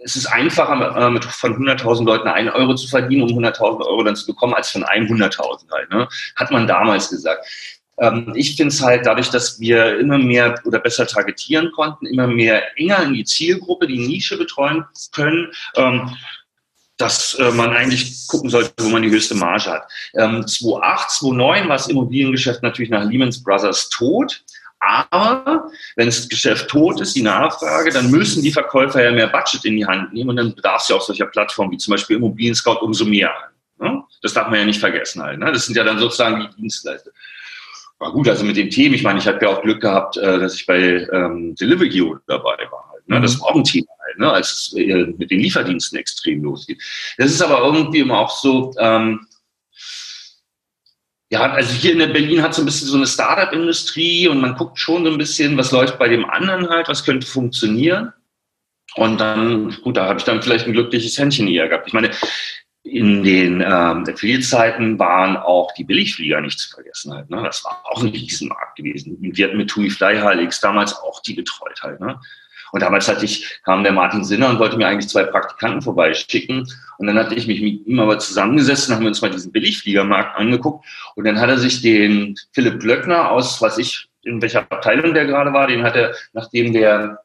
[0.03, 4.03] es ist einfacher, äh, mit von 100.000 Leuten einen Euro zu verdienen, um 100.000 Euro
[4.03, 5.89] dann zu bekommen, als von 100.000 halt.
[5.89, 6.07] Ne?
[6.35, 7.45] Hat man damals gesagt.
[7.99, 12.27] Ähm, ich finde es halt dadurch, dass wir immer mehr oder besser targetieren konnten, immer
[12.27, 16.15] mehr enger in die Zielgruppe, die Nische betreuen können, ähm,
[16.97, 19.83] dass äh, man eigentlich gucken sollte, wo man die höchste Marge hat.
[20.15, 24.43] Ähm, 2008, 2009 war das Immobiliengeschäft natürlich nach Lehman Brothers tot.
[24.79, 29.65] Aber wenn das Geschäft tot ist, die Nachfrage, dann müssen die Verkäufer ja mehr Budget
[29.65, 32.15] in die Hand nehmen und dann bedarf es ja auch solcher Plattformen wie zum Beispiel
[32.15, 33.33] Immobilien Scout umso mehr.
[33.77, 34.03] Ne?
[34.21, 35.39] Das darf man ja nicht vergessen halt.
[35.39, 35.51] Ne?
[35.51, 37.11] Das sind ja dann sozusagen die Dienstleister.
[37.99, 40.39] War gut, also mit dem Thema, ich meine, ich habe ja auch Glück gehabt, äh,
[40.39, 42.89] dass ich bei ähm, Delivery dabei war.
[42.93, 43.19] Halt, ne?
[43.19, 43.41] Das mhm.
[43.41, 44.31] war auch ein Thema halt, ne?
[44.31, 46.81] als es äh, mit den Lieferdiensten extrem losgeht.
[47.17, 49.27] Das ist aber irgendwie immer auch so, ähm,
[51.31, 54.79] ja, also hier in Berlin hat so ein bisschen so eine Startup-Industrie und man guckt
[54.79, 58.13] schon so ein bisschen, was läuft bei dem anderen halt, was könnte funktionieren.
[58.95, 61.87] Und dann, gut, da habe ich dann vielleicht ein glückliches Händchen eher gehabt.
[61.87, 62.09] Ich meine,
[62.83, 67.29] in den ähm, Affiliate-Zeiten waren auch die Billigflieger nicht zu vergessen halt.
[67.29, 67.41] Ne?
[67.43, 69.17] Das war auch ein Riesenmarkt gewesen.
[69.19, 71.99] Wir hatten mit TUI Fly HLX damals auch die betreut halt.
[71.99, 72.19] Ne?
[72.71, 76.67] Und damals hatte ich, kam der Martin Sinner und wollte mir eigentlich zwei Praktikanten vorbeischicken.
[76.97, 80.37] Und dann hatte ich mich mit ihm aber zusammengesessen, haben wir uns mal diesen Billigfliegermarkt
[80.37, 80.85] angeguckt.
[81.15, 85.25] Und dann hat er sich den Philipp Glöckner aus, was ich, in welcher Abteilung der
[85.25, 87.19] gerade war, den hat er, nachdem der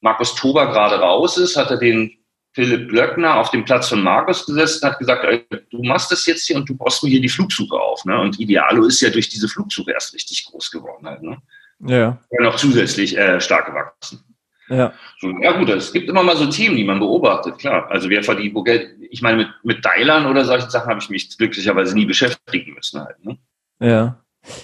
[0.00, 2.16] Markus Tober gerade raus ist, hat er den
[2.52, 5.24] Philipp Glöckner auf dem Platz von Markus gesessen hat gesagt,
[5.70, 8.04] du machst das jetzt hier und du baust mir hier die Flugsuche auf.
[8.04, 8.20] Ne?
[8.20, 11.06] Und Idealo ist ja durch diese Flugsuche erst richtig groß geworden.
[11.06, 11.40] Halt, ne?
[11.86, 12.18] Ja.
[12.28, 14.24] Und noch zusätzlich äh, stark gewachsen.
[14.70, 14.92] Ja.
[15.18, 17.90] So, ja gut, es gibt immer mal so Themen, die man beobachtet, klar.
[17.90, 21.10] Also wer verdient wo Geld, ich meine, mit, mit Dialern oder solchen Sachen habe ich
[21.10, 23.24] mich glücklicherweise nie beschäftigen müssen halt.
[23.24, 23.36] Ne?
[23.80, 24.16] Ja.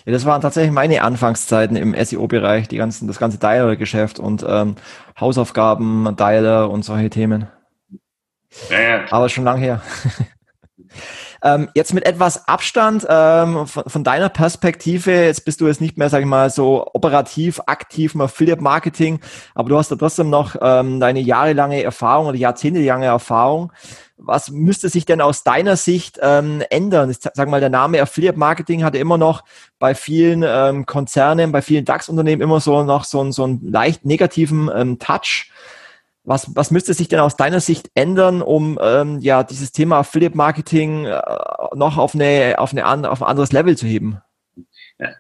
[0.07, 4.77] Ja, das waren tatsächlich meine Anfangszeiten im SEO-Bereich, die ganzen, das ganze Dialer-Geschäft und ähm,
[5.21, 7.49] Hausaufgaben, Dialer und solche Themen.
[8.71, 9.05] Ja, ja.
[9.11, 9.83] Aber schon lang her.
[11.43, 15.99] Ähm, jetzt mit etwas Abstand ähm, von, von, deiner Perspektive, jetzt bist du jetzt nicht
[15.99, 19.21] mehr, sag ich mal, so operativ aktiv im Affiliate-Marketing,
[19.55, 23.73] aber du hast da trotzdem noch ähm, deine jahrelange Erfahrung oder jahrzehntelange Erfahrung.
[24.19, 27.11] Was müsste sich denn aus deiner Sicht ähm, ändern?
[27.11, 29.45] Ich sag mal, der Name Affiliate Marketing hatte immer noch
[29.79, 34.71] bei vielen ähm, Konzernen, bei vielen DAX-Unternehmen immer so noch so, so einen leicht negativen
[34.75, 35.51] ähm, Touch.
[36.27, 40.37] Was, was müsste sich denn aus deiner Sicht ändern, um ähm, ja dieses Thema Affiliate
[40.37, 41.23] Marketing äh,
[41.75, 44.21] noch auf, eine, auf, eine an, auf ein anderes Level zu heben?
[44.99, 45.11] Ja.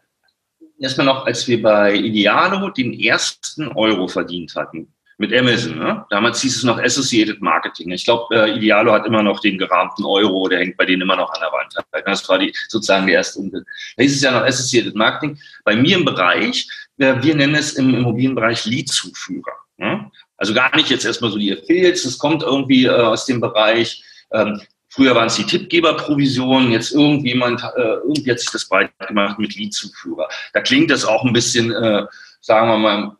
[0.80, 6.04] Erstmal noch, als wir bei Idealo den ersten Euro verdient hatten mit Amazon, ne?
[6.10, 7.90] damals hieß es noch Associated Marketing.
[7.90, 11.16] Ich glaube, äh, Idealo hat immer noch den gerahmten Euro, der hängt bei denen immer
[11.16, 12.04] noch an der Wand.
[12.04, 13.64] Das war die, sozusagen der erste Umsatz.
[13.96, 15.38] Da hieß es ja noch Associated Marketing.
[15.64, 19.52] Bei mir im Bereich, äh, wir nennen es im Immobilienbereich Lead-Zuführer.
[19.78, 20.10] Ne?
[20.36, 24.02] Also gar nicht jetzt erstmal so die Affiliates, das kommt irgendwie äh, aus dem Bereich,
[24.32, 29.38] ähm, früher waren es die Tippgeberprovisionen, jetzt irgendjemand, äh, irgendwie hat sich das breit gemacht
[29.38, 30.28] mit Leadzuführer.
[30.52, 32.06] Da klingt das auch ein bisschen, äh,
[32.40, 33.16] sagen wir mal,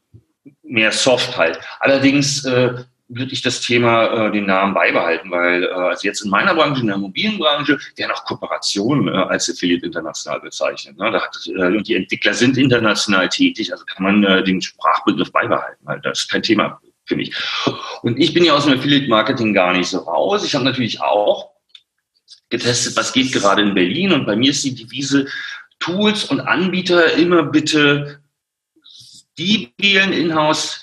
[0.63, 1.61] mehr soft halt.
[1.81, 2.75] Allerdings äh,
[3.09, 6.81] würde ich das Thema äh, den Namen beibehalten, weil äh, also jetzt in meiner Branche,
[6.81, 10.99] in der Immobilienbranche, werden auch Kooperationen äh, als Affiliate international bezeichnet.
[10.99, 11.11] Ne?
[11.13, 15.31] Da hat, äh, und die Entwickler sind international tätig, also kann man äh, den Sprachbegriff
[15.31, 17.35] beibehalten, weil das ist kein Thema für mich.
[18.03, 20.45] Und ich bin ja aus dem Affiliate Marketing gar nicht so raus.
[20.45, 21.53] Ich habe natürlich auch
[22.51, 24.13] getestet, was geht gerade in Berlin.
[24.13, 25.27] Und bei mir ist die Devise,
[25.79, 28.21] Tools und Anbieter immer bitte
[29.39, 30.83] die wählen in-house,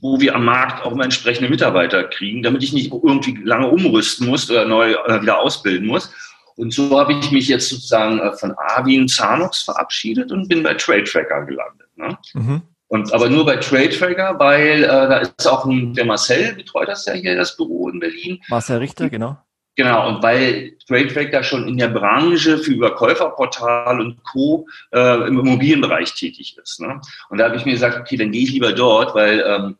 [0.00, 4.26] wo wir am Markt auch immer entsprechende Mitarbeiter kriegen, damit ich nicht irgendwie lange umrüsten
[4.26, 6.10] muss oder neu äh, wieder ausbilden muss.
[6.56, 10.74] Und so habe ich mich jetzt sozusagen äh, von Arvin Zanox verabschiedet und bin bei
[10.74, 11.88] Trade Tracker gelandet.
[11.96, 12.18] Ne?
[12.34, 12.62] Mhm.
[12.90, 16.88] Und aber nur bei Trade Tracker, weil äh, da ist auch ein, der Marcel betreut
[16.88, 18.42] das ja hier, das Büro in Berlin.
[18.48, 19.38] Marcel Richter, genau.
[19.76, 24.66] Genau, und weil Trade Tracker schon in der Branche für Überkäuferportal und Co.
[24.92, 26.80] Äh, im Immobilienbereich tätig ist.
[26.80, 27.00] Ne?
[27.28, 29.76] Und da habe ich mir gesagt, okay, dann gehe ich lieber dort, weil ähm,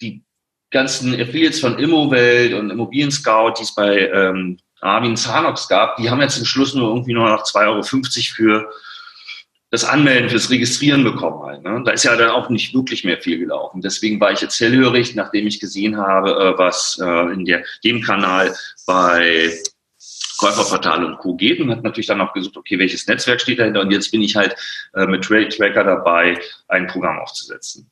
[0.00, 0.24] die
[0.70, 6.08] ganzen Affiliates von Immowelt und Immobilien Scout, die es bei ähm, Armin Zanox gab, die
[6.08, 8.70] haben jetzt zum Schluss nur irgendwie nur noch 2,50 Euro für
[9.70, 11.62] das Anmelden, fürs Registrieren bekommen halt.
[11.62, 11.82] Ne?
[11.84, 13.82] Da ist ja dann auch nicht wirklich mehr viel gelaufen.
[13.82, 18.00] Deswegen war ich jetzt hellhörig, nachdem ich gesehen habe, äh, was äh, in der, dem
[18.00, 18.54] Kanal
[18.86, 19.52] bei
[20.38, 21.34] Käuferportal und Co.
[21.34, 24.22] geht und hat natürlich dann auch gesucht, okay, welches Netzwerk steht dahinter und jetzt bin
[24.22, 24.56] ich halt
[24.94, 26.38] äh, mit Trade Tracker dabei,
[26.68, 27.90] ein Programm aufzusetzen.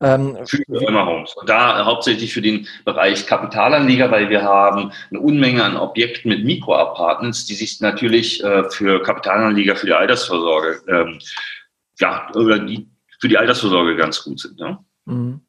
[0.00, 1.34] Ähm, für Firma Homes.
[1.34, 6.44] Und da hauptsächlich für den Bereich Kapitalanleger, weil wir haben eine Unmenge an Objekten mit
[6.44, 11.18] Mikroapartments, die sich natürlich äh, für Kapitalanleger für die Altersvorsorge, ähm,
[11.98, 12.88] ja, oder die
[13.18, 14.60] für die Altersvorsorge ganz gut sind.
[14.60, 14.78] Ne?
[15.06, 15.40] Mhm.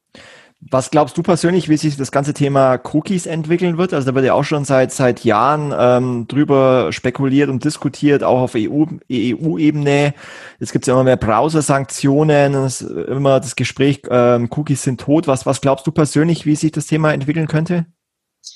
[0.62, 3.94] Was glaubst du persönlich, wie sich das ganze Thema Cookies entwickeln wird?
[3.94, 8.42] Also da wird ja auch schon seit seit Jahren ähm, drüber spekuliert und diskutiert, auch
[8.42, 10.14] auf EU-Ebene.
[10.60, 12.70] Jetzt gibt es ja immer mehr Browser-Sanktionen,
[13.08, 15.28] immer das Gespräch, ähm, Cookies sind tot.
[15.28, 17.86] Was, was glaubst du persönlich, wie sich das Thema entwickeln könnte?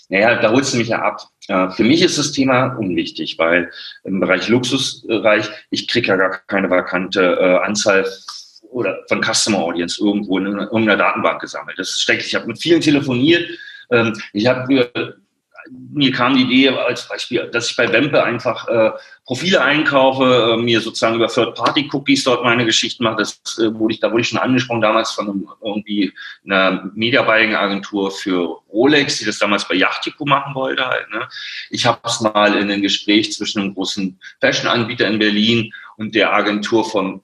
[0.09, 1.21] Naja, da holst du mich ja ab.
[1.47, 3.71] Äh, für mich ist das Thema unwichtig, weil
[4.03, 8.05] im Bereich Luxusreich, ich kriege ja gar keine vakante äh, Anzahl
[8.73, 11.79] oder von Customer Audience irgendwo in irgendeiner Datenbank gesammelt.
[11.79, 12.27] Das ist schrecklich.
[12.27, 13.47] Ich habe mit vielen telefoniert.
[13.91, 14.67] Ähm, ich habe
[15.91, 18.91] mir kam die Idee als Beispiel, dass ich bei Wempe einfach äh,
[19.25, 23.17] Profile einkaufe, äh, mir sozusagen über Third-Party-Cookies dort meine Geschichten mache.
[23.17, 26.13] Das äh, wurde ich, da wurde ich schon angesprochen damals von einem, irgendwie
[26.45, 31.09] einer Media-Buying-Agentur für Rolex, die das damals bei Yachtico machen wollte halt.
[31.11, 31.27] Ne?
[31.69, 36.33] Ich habe es mal in einem Gespräch zwischen einem großen Fashion-Anbieter in Berlin und der
[36.33, 37.21] Agentur von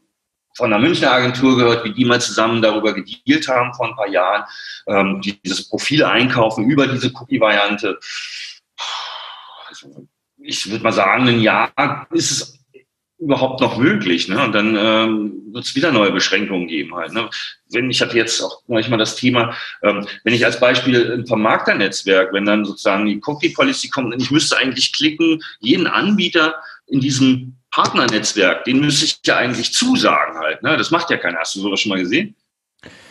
[0.60, 4.10] von einer Münchner Agentur gehört, wie die mal zusammen darüber gedealt haben vor ein paar
[4.10, 4.44] Jahren,
[4.88, 7.98] ähm, dieses Profil einkaufen über diese Cookie-Variante.
[9.70, 10.06] Also,
[10.38, 11.72] ich würde mal sagen, ein Jahr
[12.12, 12.60] ist es
[13.20, 14.28] überhaupt noch möglich.
[14.28, 14.44] Ne?
[14.44, 17.14] Und dann ähm, wird es wieder neue Beschränkungen geben halt.
[17.14, 17.30] Ne?
[17.72, 22.34] Wenn ich hatte jetzt auch manchmal das Thema, ähm, wenn ich als Beispiel ein Vermarkternetzwerk,
[22.34, 26.56] wenn dann sozusagen die Cookie Policy kommt, ich müsste eigentlich klicken, jeden Anbieter
[26.88, 30.64] in diesem Partnernetzwerk, den müsste ich ja eigentlich zusagen halt.
[30.64, 30.78] Ne?
[30.78, 31.40] Das macht ja keiner.
[31.40, 32.36] Hast du sowas schon mal gesehen?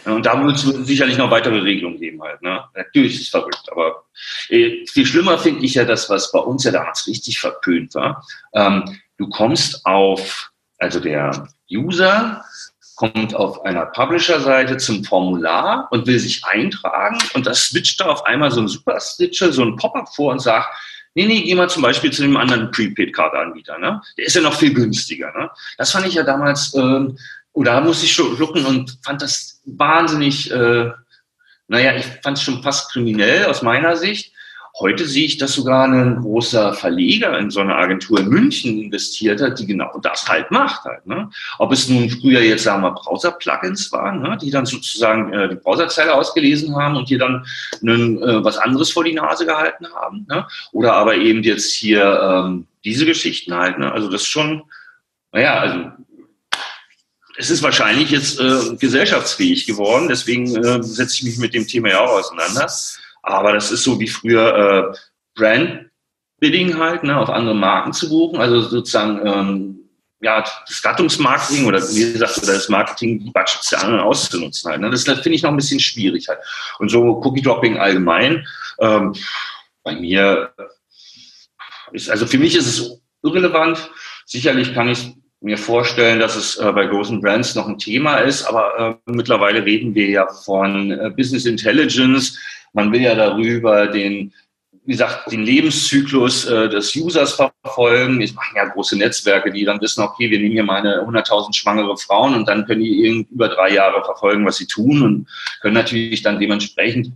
[0.05, 2.41] Und da wird es sicherlich noch weitere Regelungen geben halt.
[2.43, 2.65] Ne?
[2.75, 4.05] Natürlich ist es verrückt, aber
[4.49, 8.27] äh, viel schlimmer finde ich ja das, was bei uns ja damals richtig verpönt war.
[8.55, 12.43] Ähm, du kommst auf, also der User
[12.97, 18.27] kommt auf einer Publisher-Seite zum Formular und will sich eintragen und da switcht da auf
[18.27, 20.69] einmal so ein Super-Stitcher, so ein Pop-up vor und sagt,
[21.19, 23.77] Nee, nee, geh mal zum Beispiel zu dem anderen Prepaid-Card-Anbieter.
[23.81, 24.01] Ne?
[24.17, 25.33] Der ist ja noch viel günstiger.
[25.37, 25.51] Ne?
[25.77, 27.09] Das fand ich ja damals, äh,
[27.55, 30.93] oder da musste ich schlucken und fand das wahnsinnig, äh,
[31.67, 34.33] naja, ich fand es schon fast kriminell aus meiner Sicht.
[34.81, 39.41] Heute sehe ich, dass sogar ein großer Verleger in so eine Agentur in München investiert
[39.41, 41.05] hat, die genau das halt macht halt.
[41.07, 41.29] Ne?
[41.59, 44.39] Ob es nun früher jetzt, sagen wir, Browser-Plugins waren, ne?
[44.41, 47.45] die dann sozusagen äh, die Browserzeile ausgelesen haben und hier dann
[47.83, 50.27] einen, äh, was anderes vor die Nase gehalten haben.
[50.29, 50.47] Ne?
[50.73, 53.81] Oder aber eben jetzt hier ähm, diese Geschichten halt.
[53.81, 53.91] Ne?
[53.91, 54.63] Also das ist schon,
[55.33, 55.91] naja, also
[57.37, 61.89] es ist wahrscheinlich jetzt äh, gesellschaftsfähig geworden, deswegen äh, setze ich mich mit dem Thema
[61.89, 62.69] ja auch auseinander.
[63.29, 64.97] Aber das ist so wie früher äh,
[65.35, 65.91] Brand
[66.41, 69.79] Bidding halt, ne, auf andere Marken zu buchen, also sozusagen ähm,
[70.21, 74.81] ja, das Gattungsmarketing oder wie gesagt, oder das Marketing, die Budgets der anderen auszunutzen halt.
[74.81, 74.91] Ne?
[74.91, 76.41] Das, das finde ich noch ein bisschen schwierig halt.
[76.79, 78.47] Und so Cookie-Dropping allgemein,
[78.81, 79.15] ähm,
[79.85, 80.53] bei mir
[81.93, 83.91] ist, also für mich ist es irrelevant.
[84.27, 88.45] Sicherlich kann ich mir vorstellen, dass es äh, bei großen Brands noch ein Thema ist,
[88.45, 92.39] aber äh, mittlerweile reden wir ja von äh, Business Intelligence,
[92.73, 94.33] man will ja darüber den,
[94.85, 98.21] wie gesagt, den Lebenszyklus äh, des Users verfolgen.
[98.21, 101.97] Ich mache ja große Netzwerke, die dann wissen, okay, wir nehmen hier meine 100.000 schwangere
[101.97, 105.29] Frauen und dann können die über drei Jahre verfolgen, was sie tun und
[105.61, 107.13] können natürlich dann dementsprechend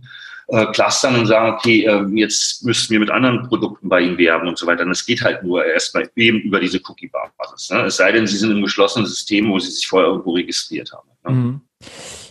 [0.53, 4.47] äh, clustern und sagen, okay, äh, jetzt müssten wir mit anderen Produkten bei ihnen werben
[4.47, 4.83] und so weiter.
[4.83, 7.71] Und das geht halt nur erstmal eben über diese Cookie-Basis.
[7.71, 7.85] Ne?
[7.85, 11.09] Es sei denn, sie sind im geschlossenen System, wo sie sich vorher irgendwo registriert haben.
[11.25, 11.31] Ne?
[11.31, 11.61] Mhm.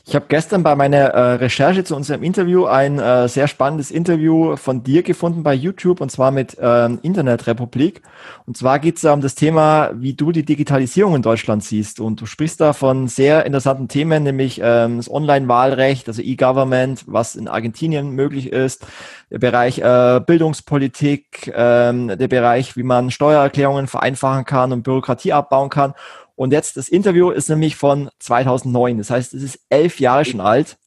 [0.05, 4.57] Ich habe gestern bei meiner äh, Recherche zu unserem Interview ein äh, sehr spannendes Interview
[4.57, 8.03] von dir gefunden bei YouTube und zwar mit ähm, Internetrepublik.
[8.44, 12.00] Und zwar geht es da um das Thema, wie du die Digitalisierung in Deutschland siehst.
[12.00, 17.36] Und du sprichst da von sehr interessanten Themen, nämlich ähm, das Online-Wahlrecht, also E-Government, was
[17.36, 18.84] in Argentinien möglich ist,
[19.30, 25.70] der Bereich äh, Bildungspolitik, ähm, der Bereich, wie man Steuererklärungen vereinfachen kann und Bürokratie abbauen
[25.70, 25.94] kann.
[26.35, 28.99] Und jetzt, das Interview ist nämlich von 2009.
[28.99, 30.78] Das heißt, es ist elf Jahre schon alt.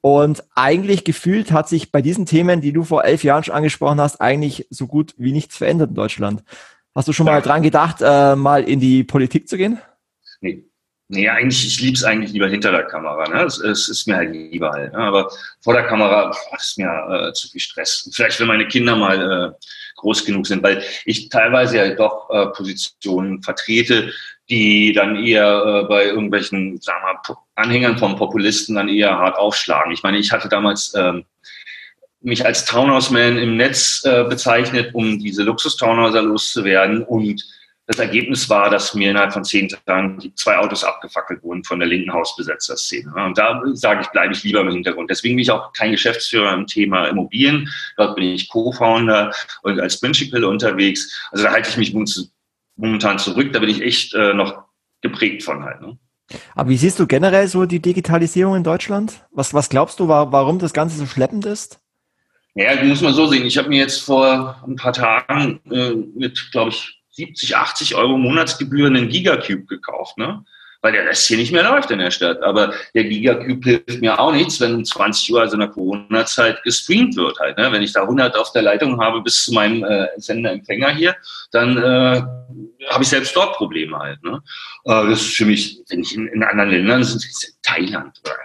[0.00, 4.00] Und eigentlich gefühlt hat sich bei diesen Themen, die du vor elf Jahren schon angesprochen
[4.00, 6.44] hast, eigentlich so gut wie nichts verändert in Deutschland.
[6.94, 9.78] Hast du schon mal dran gedacht, äh, mal in die Politik zu gehen?
[10.40, 10.64] Nee.
[11.08, 13.28] Nee, eigentlich, ich lieb's eigentlich lieber hinter der Kamera.
[13.28, 13.44] Ne?
[13.44, 14.92] Es, es ist mir halt lieber halt.
[14.92, 14.98] Ne?
[14.98, 18.10] Aber vor der Kamera boah, ist mir äh, zu viel Stress.
[18.12, 19.66] Vielleicht, wenn meine Kinder mal äh,
[19.96, 24.12] groß genug sind, weil ich teilweise ja doch äh, Positionen vertrete,
[24.48, 29.92] die dann eher äh, bei irgendwelchen, sagen wir Anhängern von Populisten dann eher hart aufschlagen.
[29.92, 31.24] Ich meine, ich hatte damals ähm,
[32.20, 37.44] mich als Townhouse-Man im Netz äh, bezeichnet, um diese Luxus-Townhäuser loszuwerden und
[37.88, 41.88] das Ergebnis war, dass mir innerhalb von zehn Tagen zwei Autos abgefackelt wurden von der
[41.88, 43.12] linken Hausbesetzerszene.
[43.14, 45.08] Und da sage ich, bleibe ich lieber im Hintergrund.
[45.08, 47.68] Deswegen bin ich auch kein Geschäftsführer im Thema Immobilien.
[47.96, 49.32] Dort bin ich Co-Founder
[49.62, 51.28] und als Principal unterwegs.
[51.30, 51.94] Also da halte ich mich
[52.76, 53.52] momentan zurück.
[53.52, 54.64] Da bin ich echt äh, noch
[55.02, 55.80] geprägt von halt.
[55.80, 55.98] Ne?
[56.54, 59.24] Aber wie siehst du generell so die Digitalisierung in Deutschland?
[59.30, 61.80] Was, was glaubst du, warum das Ganze so schleppend ist?
[62.54, 63.46] Ja, muss man so sehen.
[63.46, 68.16] Ich habe mir jetzt vor ein paar Tagen äh, mit, glaube ich, 70, 80 Euro
[68.16, 70.44] Monatsgebühren einen Gigacube gekauft, ne?
[70.86, 72.40] Weil der Rest hier nicht mehr läuft in der Stadt.
[72.44, 76.62] Aber der Gigacube hilft mir auch nichts, wenn um 20 Uhr, also in der Corona-Zeit,
[76.62, 77.58] gestreamt wird halt.
[77.58, 77.72] Ne?
[77.72, 81.16] Wenn ich da 100 auf der Leitung habe bis zu meinem äh, Senderempfänger hier,
[81.50, 82.22] dann äh,
[82.88, 84.22] habe ich selbst dort Probleme halt.
[84.22, 84.40] Ne?
[84.84, 87.24] Äh, das ist für mich, wenn ich in, in anderen Ländern, sind
[87.64, 88.36] Thailand oder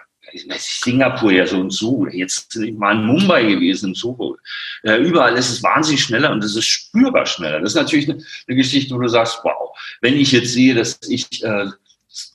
[0.58, 4.38] Singapur ja so und so, jetzt sind wir mal in Mumbai gewesen und so.
[4.84, 7.60] Äh, überall ist es wahnsinnig schneller und es ist spürbar schneller.
[7.60, 11.00] Das ist natürlich eine, eine, Geschichte, wo du sagst, wow, wenn ich jetzt sehe, dass
[11.08, 11.66] ich äh,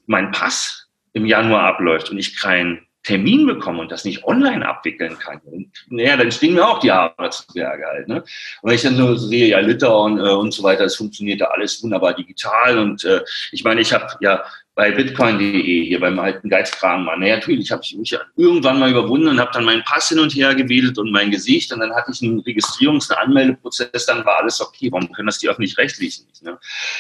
[0.07, 5.17] mein Pass im Januar abläuft und ich keinen Termin bekomme und das nicht online abwickeln
[5.19, 5.41] kann,
[5.89, 8.09] naja, dann stehen mir auch die Arbeitsberge halt.
[8.09, 8.17] Ne?
[8.17, 11.47] Und wenn ich dann so sehe, ja, Litauen äh, und so weiter, es funktioniert ja
[11.47, 14.45] alles wunderbar digital und äh, ich meine, ich habe ja
[14.77, 17.21] bei bitcoin.de, hier beim alten Geizkragenmann.
[17.21, 20.35] Naja, natürlich habe ich mich irgendwann mal überwunden und habe dann meinen Pass hin und
[20.35, 24.37] her gewählt und mein Gesicht und dann hatte ich einen Registrierungs-, einen Anmeldeprozess, dann war
[24.37, 24.93] alles okay.
[24.93, 26.43] Warum können das die öffentlich-rechtlichen nicht?
[26.43, 26.59] Ne?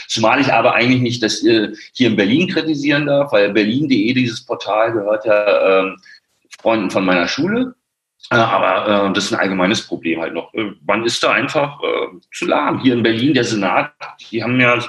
[0.08, 4.44] Zumal ich aber eigentlich nicht das äh, hier in Berlin kritisieren darf, weil berlin.de, dieses
[4.46, 5.96] Portal, gehört ja ähm,
[6.58, 7.74] Freunden von meiner Schule.
[8.30, 10.52] Äh, aber äh, das ist ein allgemeines Problem halt noch.
[10.54, 12.80] Äh, man ist da einfach äh, zu lahm.
[12.80, 13.92] Hier in Berlin, der Senat,
[14.30, 14.82] die haben ja,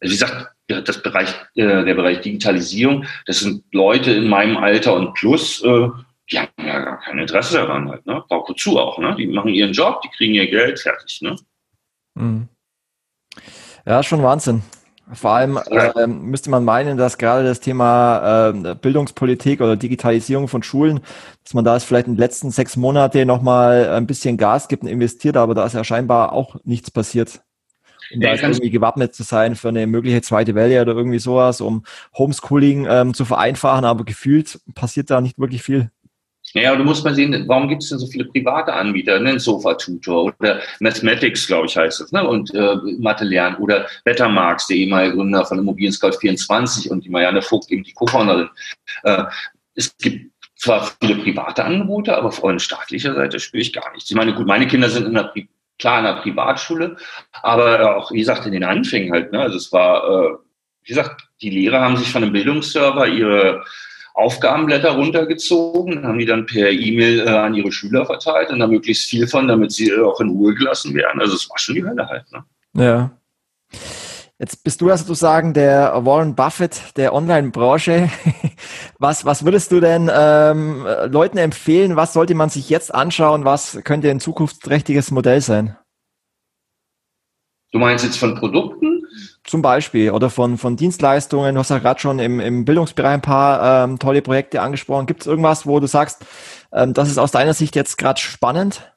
[0.00, 5.14] wie gesagt, das Bereich, äh, der Bereich Digitalisierung, das sind Leute in meinem Alter und
[5.14, 5.88] plus, äh,
[6.30, 8.22] die haben ja gar kein Interesse daran halt, ne?
[8.28, 9.14] Braucht wozu auch, ne?
[9.16, 11.36] Die machen ihren Job, die kriegen ihr Geld, fertig, ne?
[12.14, 12.48] Mhm.
[13.86, 14.62] Ja, schon Wahnsinn.
[15.12, 20.62] Vor allem äh, müsste man meinen, dass gerade das Thema äh, Bildungspolitik oder Digitalisierung von
[20.62, 21.00] Schulen,
[21.42, 24.84] dass man da ist vielleicht in den letzten sechs Monate nochmal ein bisschen Gas gibt
[24.84, 27.40] und investiert, aber da ist ja scheinbar auch nichts passiert
[28.12, 31.84] um da irgendwie gewappnet zu sein für eine mögliche zweite Welle oder irgendwie sowas, um
[32.16, 35.90] Homeschooling ähm, zu vereinfachen, aber gefühlt passiert da nicht wirklich viel.
[36.54, 39.38] Ja, du musst mal sehen, warum gibt es denn so viele private Anbieter, ne?
[39.38, 42.26] Sofa-Tutor oder Mathematics, glaube ich, heißt es, ne?
[42.26, 47.10] und äh, Mathe lernen oder Bettermarks, der ehemalige Gründer von Immobilien Scout 24 und die
[47.10, 48.48] Marianne Vogt, eben die Co-Founderin.
[49.04, 49.24] Äh,
[49.74, 54.10] es gibt zwar viele private Angebote, aber von staatlicher Seite spüre ich gar nichts.
[54.10, 55.32] Ich meine, gut, meine Kinder sind in einer
[55.80, 56.96] klar in einer Privatschule,
[57.42, 59.32] aber auch, wie gesagt, in den Anfängen halt.
[59.32, 59.40] Ne?
[59.40, 60.36] Also es war, äh,
[60.84, 63.64] wie gesagt, die Lehrer haben sich von einem Bildungsserver ihre
[64.14, 69.08] Aufgabenblätter runtergezogen, haben die dann per E-Mail äh, an ihre Schüler verteilt und da möglichst
[69.08, 71.20] viel von, damit sie äh, auch in Ruhe gelassen werden.
[71.20, 72.24] Also es war schon die Hölle halt.
[72.32, 72.44] Ne?
[72.74, 73.10] Ja.
[74.40, 78.08] Jetzt bist du ja sozusagen der Warren Buffett der Online-Branche.
[78.98, 81.96] Was, was würdest du denn ähm, Leuten empfehlen?
[81.96, 83.44] Was sollte man sich jetzt anschauen?
[83.44, 85.76] Was könnte ein zukunftsträchtiges Modell sein?
[87.72, 89.02] Du meinst jetzt von Produkten?
[89.44, 91.54] Zum Beispiel oder von, von Dienstleistungen.
[91.54, 95.06] Du hast ja gerade schon im, im Bildungsbereich ein paar ähm, tolle Projekte angesprochen.
[95.06, 96.24] Gibt es irgendwas, wo du sagst,
[96.72, 98.92] ähm, das ist aus deiner Sicht jetzt gerade spannend?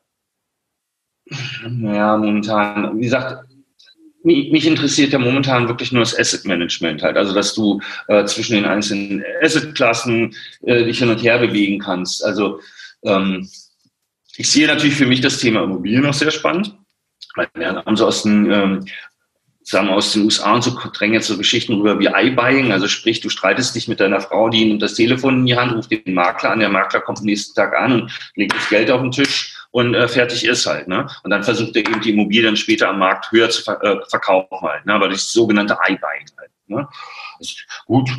[1.66, 3.53] Ja, momentan, wie gesagt,
[4.24, 7.18] mich interessiert ja momentan wirklich nur das Asset Management halt.
[7.18, 12.24] Also, dass du äh, zwischen den einzelnen Asset-Klassen äh, dich hin und her bewegen kannst.
[12.24, 12.60] Also,
[13.04, 13.50] ähm,
[14.36, 16.76] ich sehe natürlich für mich das Thema Immobilien noch sehr spannend.
[17.36, 18.86] Weil wir haben so aus den, ähm,
[19.64, 22.72] sagen wir aus den USA und so drängen jetzt so Geschichten rüber wie iBuying.
[22.72, 25.74] Also sprich, du streitest dich mit deiner Frau, die nimmt das Telefon in die Hand,
[25.74, 28.92] ruft den Makler an, der Makler kommt am nächsten Tag an und legt das Geld
[28.92, 30.88] auf den Tisch und äh, fertig ist halt.
[30.88, 31.08] Ne?
[31.24, 33.98] Und dann versucht er eben die Immobilie dann später am Markt höher zu ver äh,
[34.08, 34.94] verkaufen halt, ne?
[34.94, 36.52] aber das sogenannte iBuying halt.
[36.68, 36.88] Ne?
[37.40, 37.54] Also,
[37.88, 38.10] gut,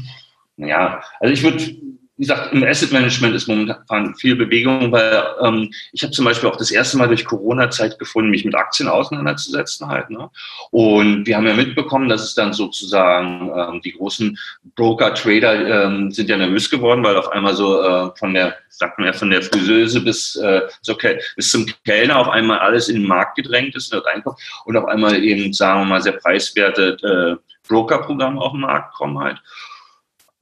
[0.56, 1.76] naja, also ich würde
[2.16, 6.48] wie gesagt, im Asset Management ist momentan viel Bewegung, weil ähm, ich habe zum Beispiel
[6.48, 10.10] auch das erste Mal durch Corona Zeit gefunden, mich mit Aktien auseinanderzusetzen halt.
[10.10, 10.30] Ne?
[10.70, 14.38] Und wir haben ja mitbekommen, dass es dann sozusagen ähm, die großen
[14.76, 19.08] Broker-Trader ähm, sind ja nervös geworden, weil auf einmal so äh, von der, sagt man
[19.08, 20.96] ja, von der Friseuse bis, äh, so,
[21.34, 24.86] bis zum Kellner auf einmal alles in den Markt gedrängt ist und Einkauf und auf
[24.86, 29.40] einmal eben, sagen wir mal, sehr preiswerte äh, Broker-Programme auf den Markt kommen halt.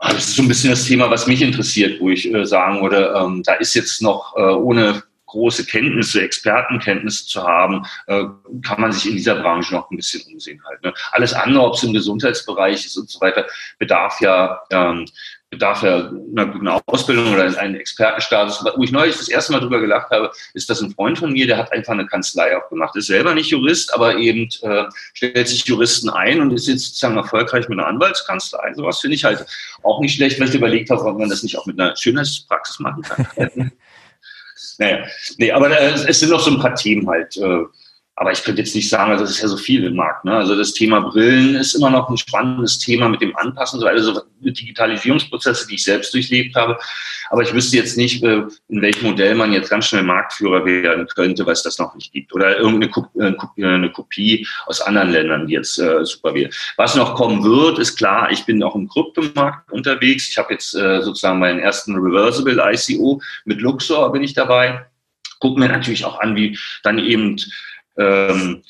[0.05, 2.83] Ah, das ist so ein bisschen das Thema, was mich interessiert, wo ich äh, sagen
[2.83, 8.24] würde, ähm, da ist jetzt noch äh, ohne große Kenntnisse, Expertenkenntnisse zu haben, äh,
[8.64, 10.83] kann man sich in dieser Branche noch ein bisschen umsehen halt.
[10.83, 10.95] Ne?
[11.11, 13.47] Alles andere, ob es im Gesundheitsbereich ist und so weiter,
[13.78, 15.07] bedarf ja ähm,
[15.53, 18.64] bedarf ja einer guten Ausbildung oder einen Expertenstatus.
[18.74, 21.47] Wo ich neulich das erste Mal drüber gelacht habe, ist, dass ein Freund von mir,
[21.47, 25.66] der hat einfach eine Kanzlei aufgemacht, ist selber nicht Jurist, aber eben äh, stellt sich
[25.66, 28.72] Juristen ein und ist jetzt sozusagen erfolgreich mit einer Anwaltskanzlei.
[28.74, 29.45] Sowas finde ich halt
[29.83, 32.80] auch nicht schlecht, weil ich überlegt habe, ob man das nicht auch mit einer Schönheitspraxis
[32.80, 33.72] machen kann.
[34.79, 35.07] naja,
[35.39, 37.37] nee, aber äh, es sind noch so ein paar Themen halt.
[37.37, 37.65] Äh,
[38.15, 40.27] aber ich könnte jetzt nicht sagen, also das ist ja so viel im Markt.
[40.27, 40.37] Ne?
[40.37, 44.21] Also das Thema Brillen ist immer noch ein spannendes Thema mit dem Anpassen, so also
[44.41, 46.79] Digitalisierungsprozesse, die ich selbst durchlebt habe.
[47.31, 51.07] Aber ich wüsste jetzt nicht, äh, in welchem Modell man jetzt ganz schnell Marktführer werden
[51.07, 52.35] könnte, weil es das noch nicht gibt.
[52.35, 56.51] Oder irgendeine Kopie, äh, eine Kopie aus anderen Ländern, die jetzt äh, super wäre.
[56.77, 60.29] Was noch kommen wird, ist klar, ich bin auch im Kryptomarkt unterwegs.
[60.29, 64.85] Ich habe jetzt äh, sozusagen meinen ersten Reversible ICO mit Luxor bin ich dabei.
[65.41, 67.37] Gucken mir natürlich auch an, wie dann eben
[67.99, 68.62] ähm,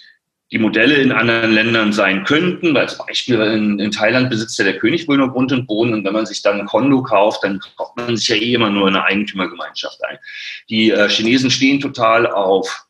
[0.52, 2.76] die Modelle in anderen Ländern sein könnten.
[2.76, 6.04] Als Beispiel in, in Thailand besitzt ja der König wohl nur Grund und Boden und
[6.04, 8.86] wenn man sich dann ein Kondo kauft, dann kauft man sich ja eh immer nur
[8.86, 10.18] eine Eigentümergemeinschaft ein.
[10.68, 12.86] Die äh, Chinesen stehen total auf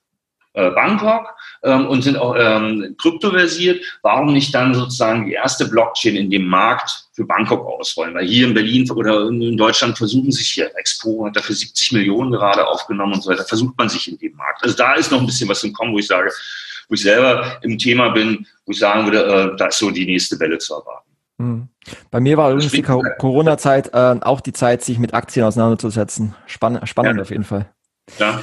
[0.55, 3.83] äh, Bangkok ähm, und sind auch ähm, kryptoversiert.
[4.03, 8.15] Warum nicht dann sozusagen die erste Blockchain in dem Markt für Bangkok ausrollen?
[8.15, 12.33] Weil hier in Berlin oder in Deutschland versuchen sich hier, Expo hat dafür 70 Millionen
[12.33, 14.63] gerade aufgenommen und so weiter, versucht man sich in dem Markt.
[14.63, 16.31] Also da ist noch ein bisschen was im Kommen, wo ich sage,
[16.89, 20.05] wo ich selber im Thema bin, wo ich sagen würde, äh, da ist so die
[20.05, 21.11] nächste Welle zu erwarten.
[21.39, 21.69] Hm.
[22.11, 26.35] Bei mir war übrigens die Corona-Zeit äh, auch die Zeit, sich mit Aktien auseinanderzusetzen.
[26.47, 27.23] Spann spannend ja.
[27.23, 27.71] auf jeden Fall.
[28.19, 28.41] Ja.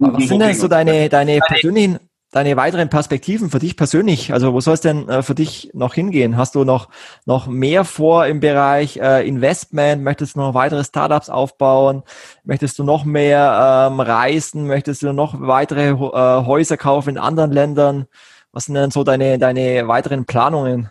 [0.00, 1.98] Aber was sind denn so deine, deine persönlichen,
[2.30, 4.32] deine weiteren Perspektiven für dich persönlich?
[4.32, 6.36] Also wo soll es denn äh, für dich noch hingehen?
[6.36, 6.88] Hast du noch,
[7.26, 10.02] noch mehr vor im Bereich äh, Investment?
[10.02, 12.02] Möchtest du noch weitere Startups aufbauen?
[12.44, 14.66] Möchtest du noch mehr ähm, reisen?
[14.66, 18.06] Möchtest du noch weitere äh, Häuser kaufen in anderen Ländern?
[18.52, 20.90] Was sind denn so deine, deine weiteren Planungen?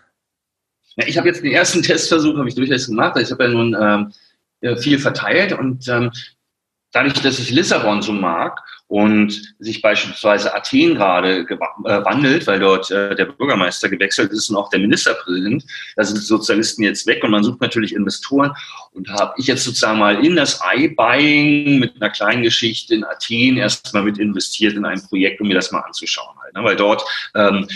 [0.96, 3.18] Ja, ich habe jetzt den ersten Testversuch, habe ich durchaus gemacht.
[3.18, 6.10] Ich habe ja nun ähm, viel verteilt und ähm,
[6.92, 12.90] dadurch, dass ich Lissabon so mag und sich beispielsweise Athen gerade äh, wandelt, weil dort
[12.90, 15.64] äh, der Bürgermeister gewechselt ist und auch der Ministerpräsident,
[15.96, 18.52] da sind die Sozialisten jetzt weg und man sucht natürlich Investoren
[18.92, 23.58] und habe ich jetzt sozusagen mal in das Ei-Buying mit einer kleinen Geschichte in Athen
[23.58, 26.64] erstmal mit investiert in ein Projekt, um mir das mal anzuschauen halt, ne?
[26.64, 27.68] weil dort ähm,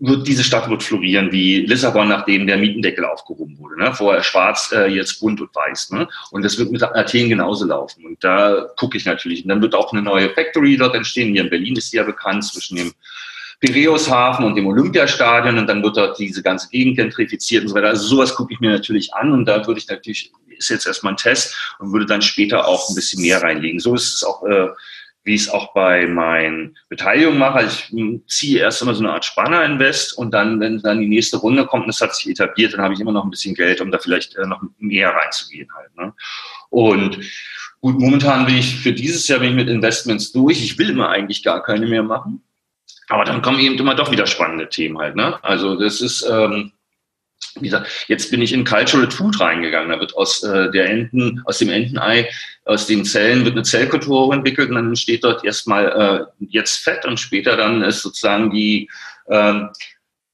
[0.00, 3.78] wird diese Stadt wird florieren wie Lissabon, nachdem der Mietendeckel aufgehoben wurde.
[3.78, 3.94] Ne?
[3.94, 5.90] Vorher schwarz, äh, jetzt bunt und weiß.
[5.90, 6.08] Ne?
[6.30, 8.06] Und das wird mit Athen genauso laufen.
[8.06, 9.44] Und da gucke ich natürlich.
[9.44, 11.34] Und dann wird auch eine neue Factory dort entstehen.
[11.34, 12.92] Hier in Berlin ist die ja bekannt zwischen dem
[13.60, 15.58] Piräushafen und dem Olympiastadion.
[15.58, 17.88] Und dann wird dort diese ganze Gegend gentrifiziert und so weiter.
[17.88, 19.32] Also sowas gucke ich mir natürlich an.
[19.32, 22.88] Und da würde ich natürlich, ist jetzt erstmal ein Test und würde dann später auch
[22.88, 23.80] ein bisschen mehr reinlegen.
[23.80, 24.68] So ist es auch äh,
[25.24, 27.58] wie ich es auch bei meinen Beteiligungen mache.
[27.58, 31.08] Also ich hm, ziehe erst immer so eine Art Spanner-Invest und dann, wenn dann die
[31.08, 33.54] nächste Runde kommt und das hat sich etabliert, dann habe ich immer noch ein bisschen
[33.54, 35.94] Geld, um da vielleicht äh, noch mehr reinzugehen halt.
[35.96, 36.14] Ne?
[36.70, 37.18] Und
[37.80, 40.62] gut, momentan bin ich für dieses Jahr bin ich mit Investments durch.
[40.62, 42.42] Ich will immer eigentlich gar keine mehr machen.
[43.08, 45.16] Aber dann kommen eben immer doch wieder spannende Themen halt.
[45.16, 45.42] Ne?
[45.42, 46.72] Also das ist, ähm,
[47.56, 49.90] wie gesagt, jetzt bin ich in Cultural Food reingegangen.
[49.90, 52.28] Da wird aus äh, der Enten, aus dem Entenei,
[52.64, 57.04] aus den Zellen wird eine Zellkultur entwickelt und dann entsteht dort erstmal äh, jetzt Fett
[57.04, 58.88] und später dann ist sozusagen die
[59.26, 59.60] äh,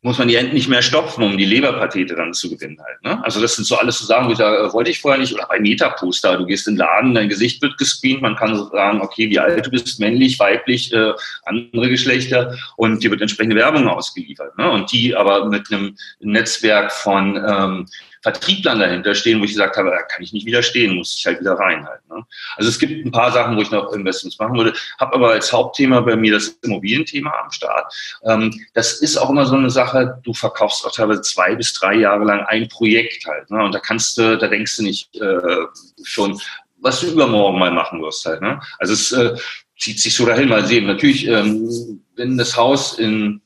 [0.07, 3.03] muss man die Enten nicht mehr stopfen, um die Leberpatete dann zu gewinnen halt.
[3.03, 3.25] Ne?
[3.25, 5.35] Also das sind so alles so Sachen, wo ich sage, wollte ich vorher nicht.
[5.35, 8.71] Oder bei Metaposter, du gehst in den Laden, dein Gesicht wird gescreent, man kann so
[8.71, 11.13] sagen, okay, wie alt du bist, männlich, weiblich, äh,
[11.45, 14.57] andere Geschlechter und dir wird entsprechende Werbung ausgeliefert.
[14.57, 14.71] Ne?
[14.71, 17.87] Und die aber mit einem Netzwerk von ähm,
[18.27, 21.39] Vertrieblern dahinter stehen, wo ich gesagt habe, da kann ich nicht widerstehen, muss ich halt
[21.39, 22.01] wieder rein halt.
[22.09, 22.27] Ne?
[22.57, 25.53] Also es gibt ein paar Sachen, wo ich noch Investments machen würde, habe aber als
[25.53, 27.95] Hauptthema bei mir das Immobilienthema am Start.
[28.25, 31.95] Ähm, das ist auch immer so eine Sache, du verkaufst auch teilweise zwei bis drei
[31.95, 33.49] Jahre lang ein Projekt halt.
[33.49, 33.63] Ne?
[33.63, 35.67] Und da kannst du, da denkst du nicht äh,
[36.03, 36.41] schon,
[36.79, 38.43] was du übermorgen mal machen wirst halt.
[38.43, 38.61] Ne?
[38.81, 39.37] Also es äh,
[39.79, 40.87] zieht sich so dahin, mal sehen.
[40.87, 43.41] Natürlich, ähm, wenn das Haus in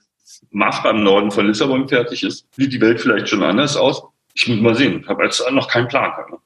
[0.53, 4.05] Mafra im Norden von Lissabon fertig ist, sieht die Welt vielleicht schon anders aus
[4.35, 5.01] ich muss mal sehen.
[5.03, 6.13] Ich habe jetzt noch keinen Plan.
[6.31, 6.39] Ne?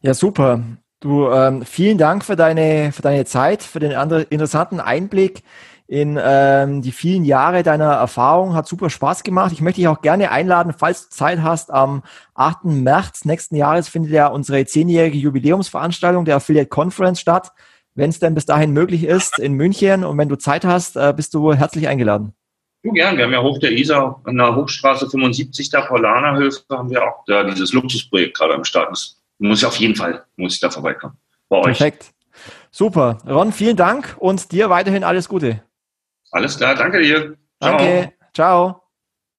[0.00, 0.62] Ja, super.
[1.00, 3.92] Du, ähm, vielen Dank für deine, für deine Zeit, für den
[4.30, 5.42] interessanten Einblick
[5.86, 8.54] in ähm, die vielen Jahre deiner Erfahrung.
[8.54, 9.52] Hat super Spaß gemacht.
[9.52, 11.70] Ich möchte dich auch gerne einladen, falls du Zeit hast.
[11.70, 12.02] Am
[12.34, 12.64] 8.
[12.64, 17.52] März nächsten Jahres findet ja unsere zehnjährige Jubiläumsveranstaltung der Affiliate Conference statt.
[17.94, 20.04] Wenn es denn bis dahin möglich ist, in München.
[20.04, 22.34] Und wenn du Zeit hast, äh, bist du herzlich eingeladen.
[22.84, 26.90] Du gern, wir haben ja hoch der Isar an der Hochstraße 75, der Paulanerhöfe, haben
[26.90, 28.90] wir auch da dieses Luxusprojekt gerade am Start.
[28.90, 31.16] Das muss ich auf jeden Fall, muss ich da vorbeikommen.
[31.48, 31.78] Bei euch.
[31.78, 32.12] Perfekt.
[32.70, 33.18] Super.
[33.26, 35.62] Ron, vielen Dank und dir weiterhin alles Gute.
[36.30, 37.36] Alles klar, danke dir.
[37.58, 37.78] Ciao.
[37.78, 38.12] Danke.
[38.34, 38.83] Ciao.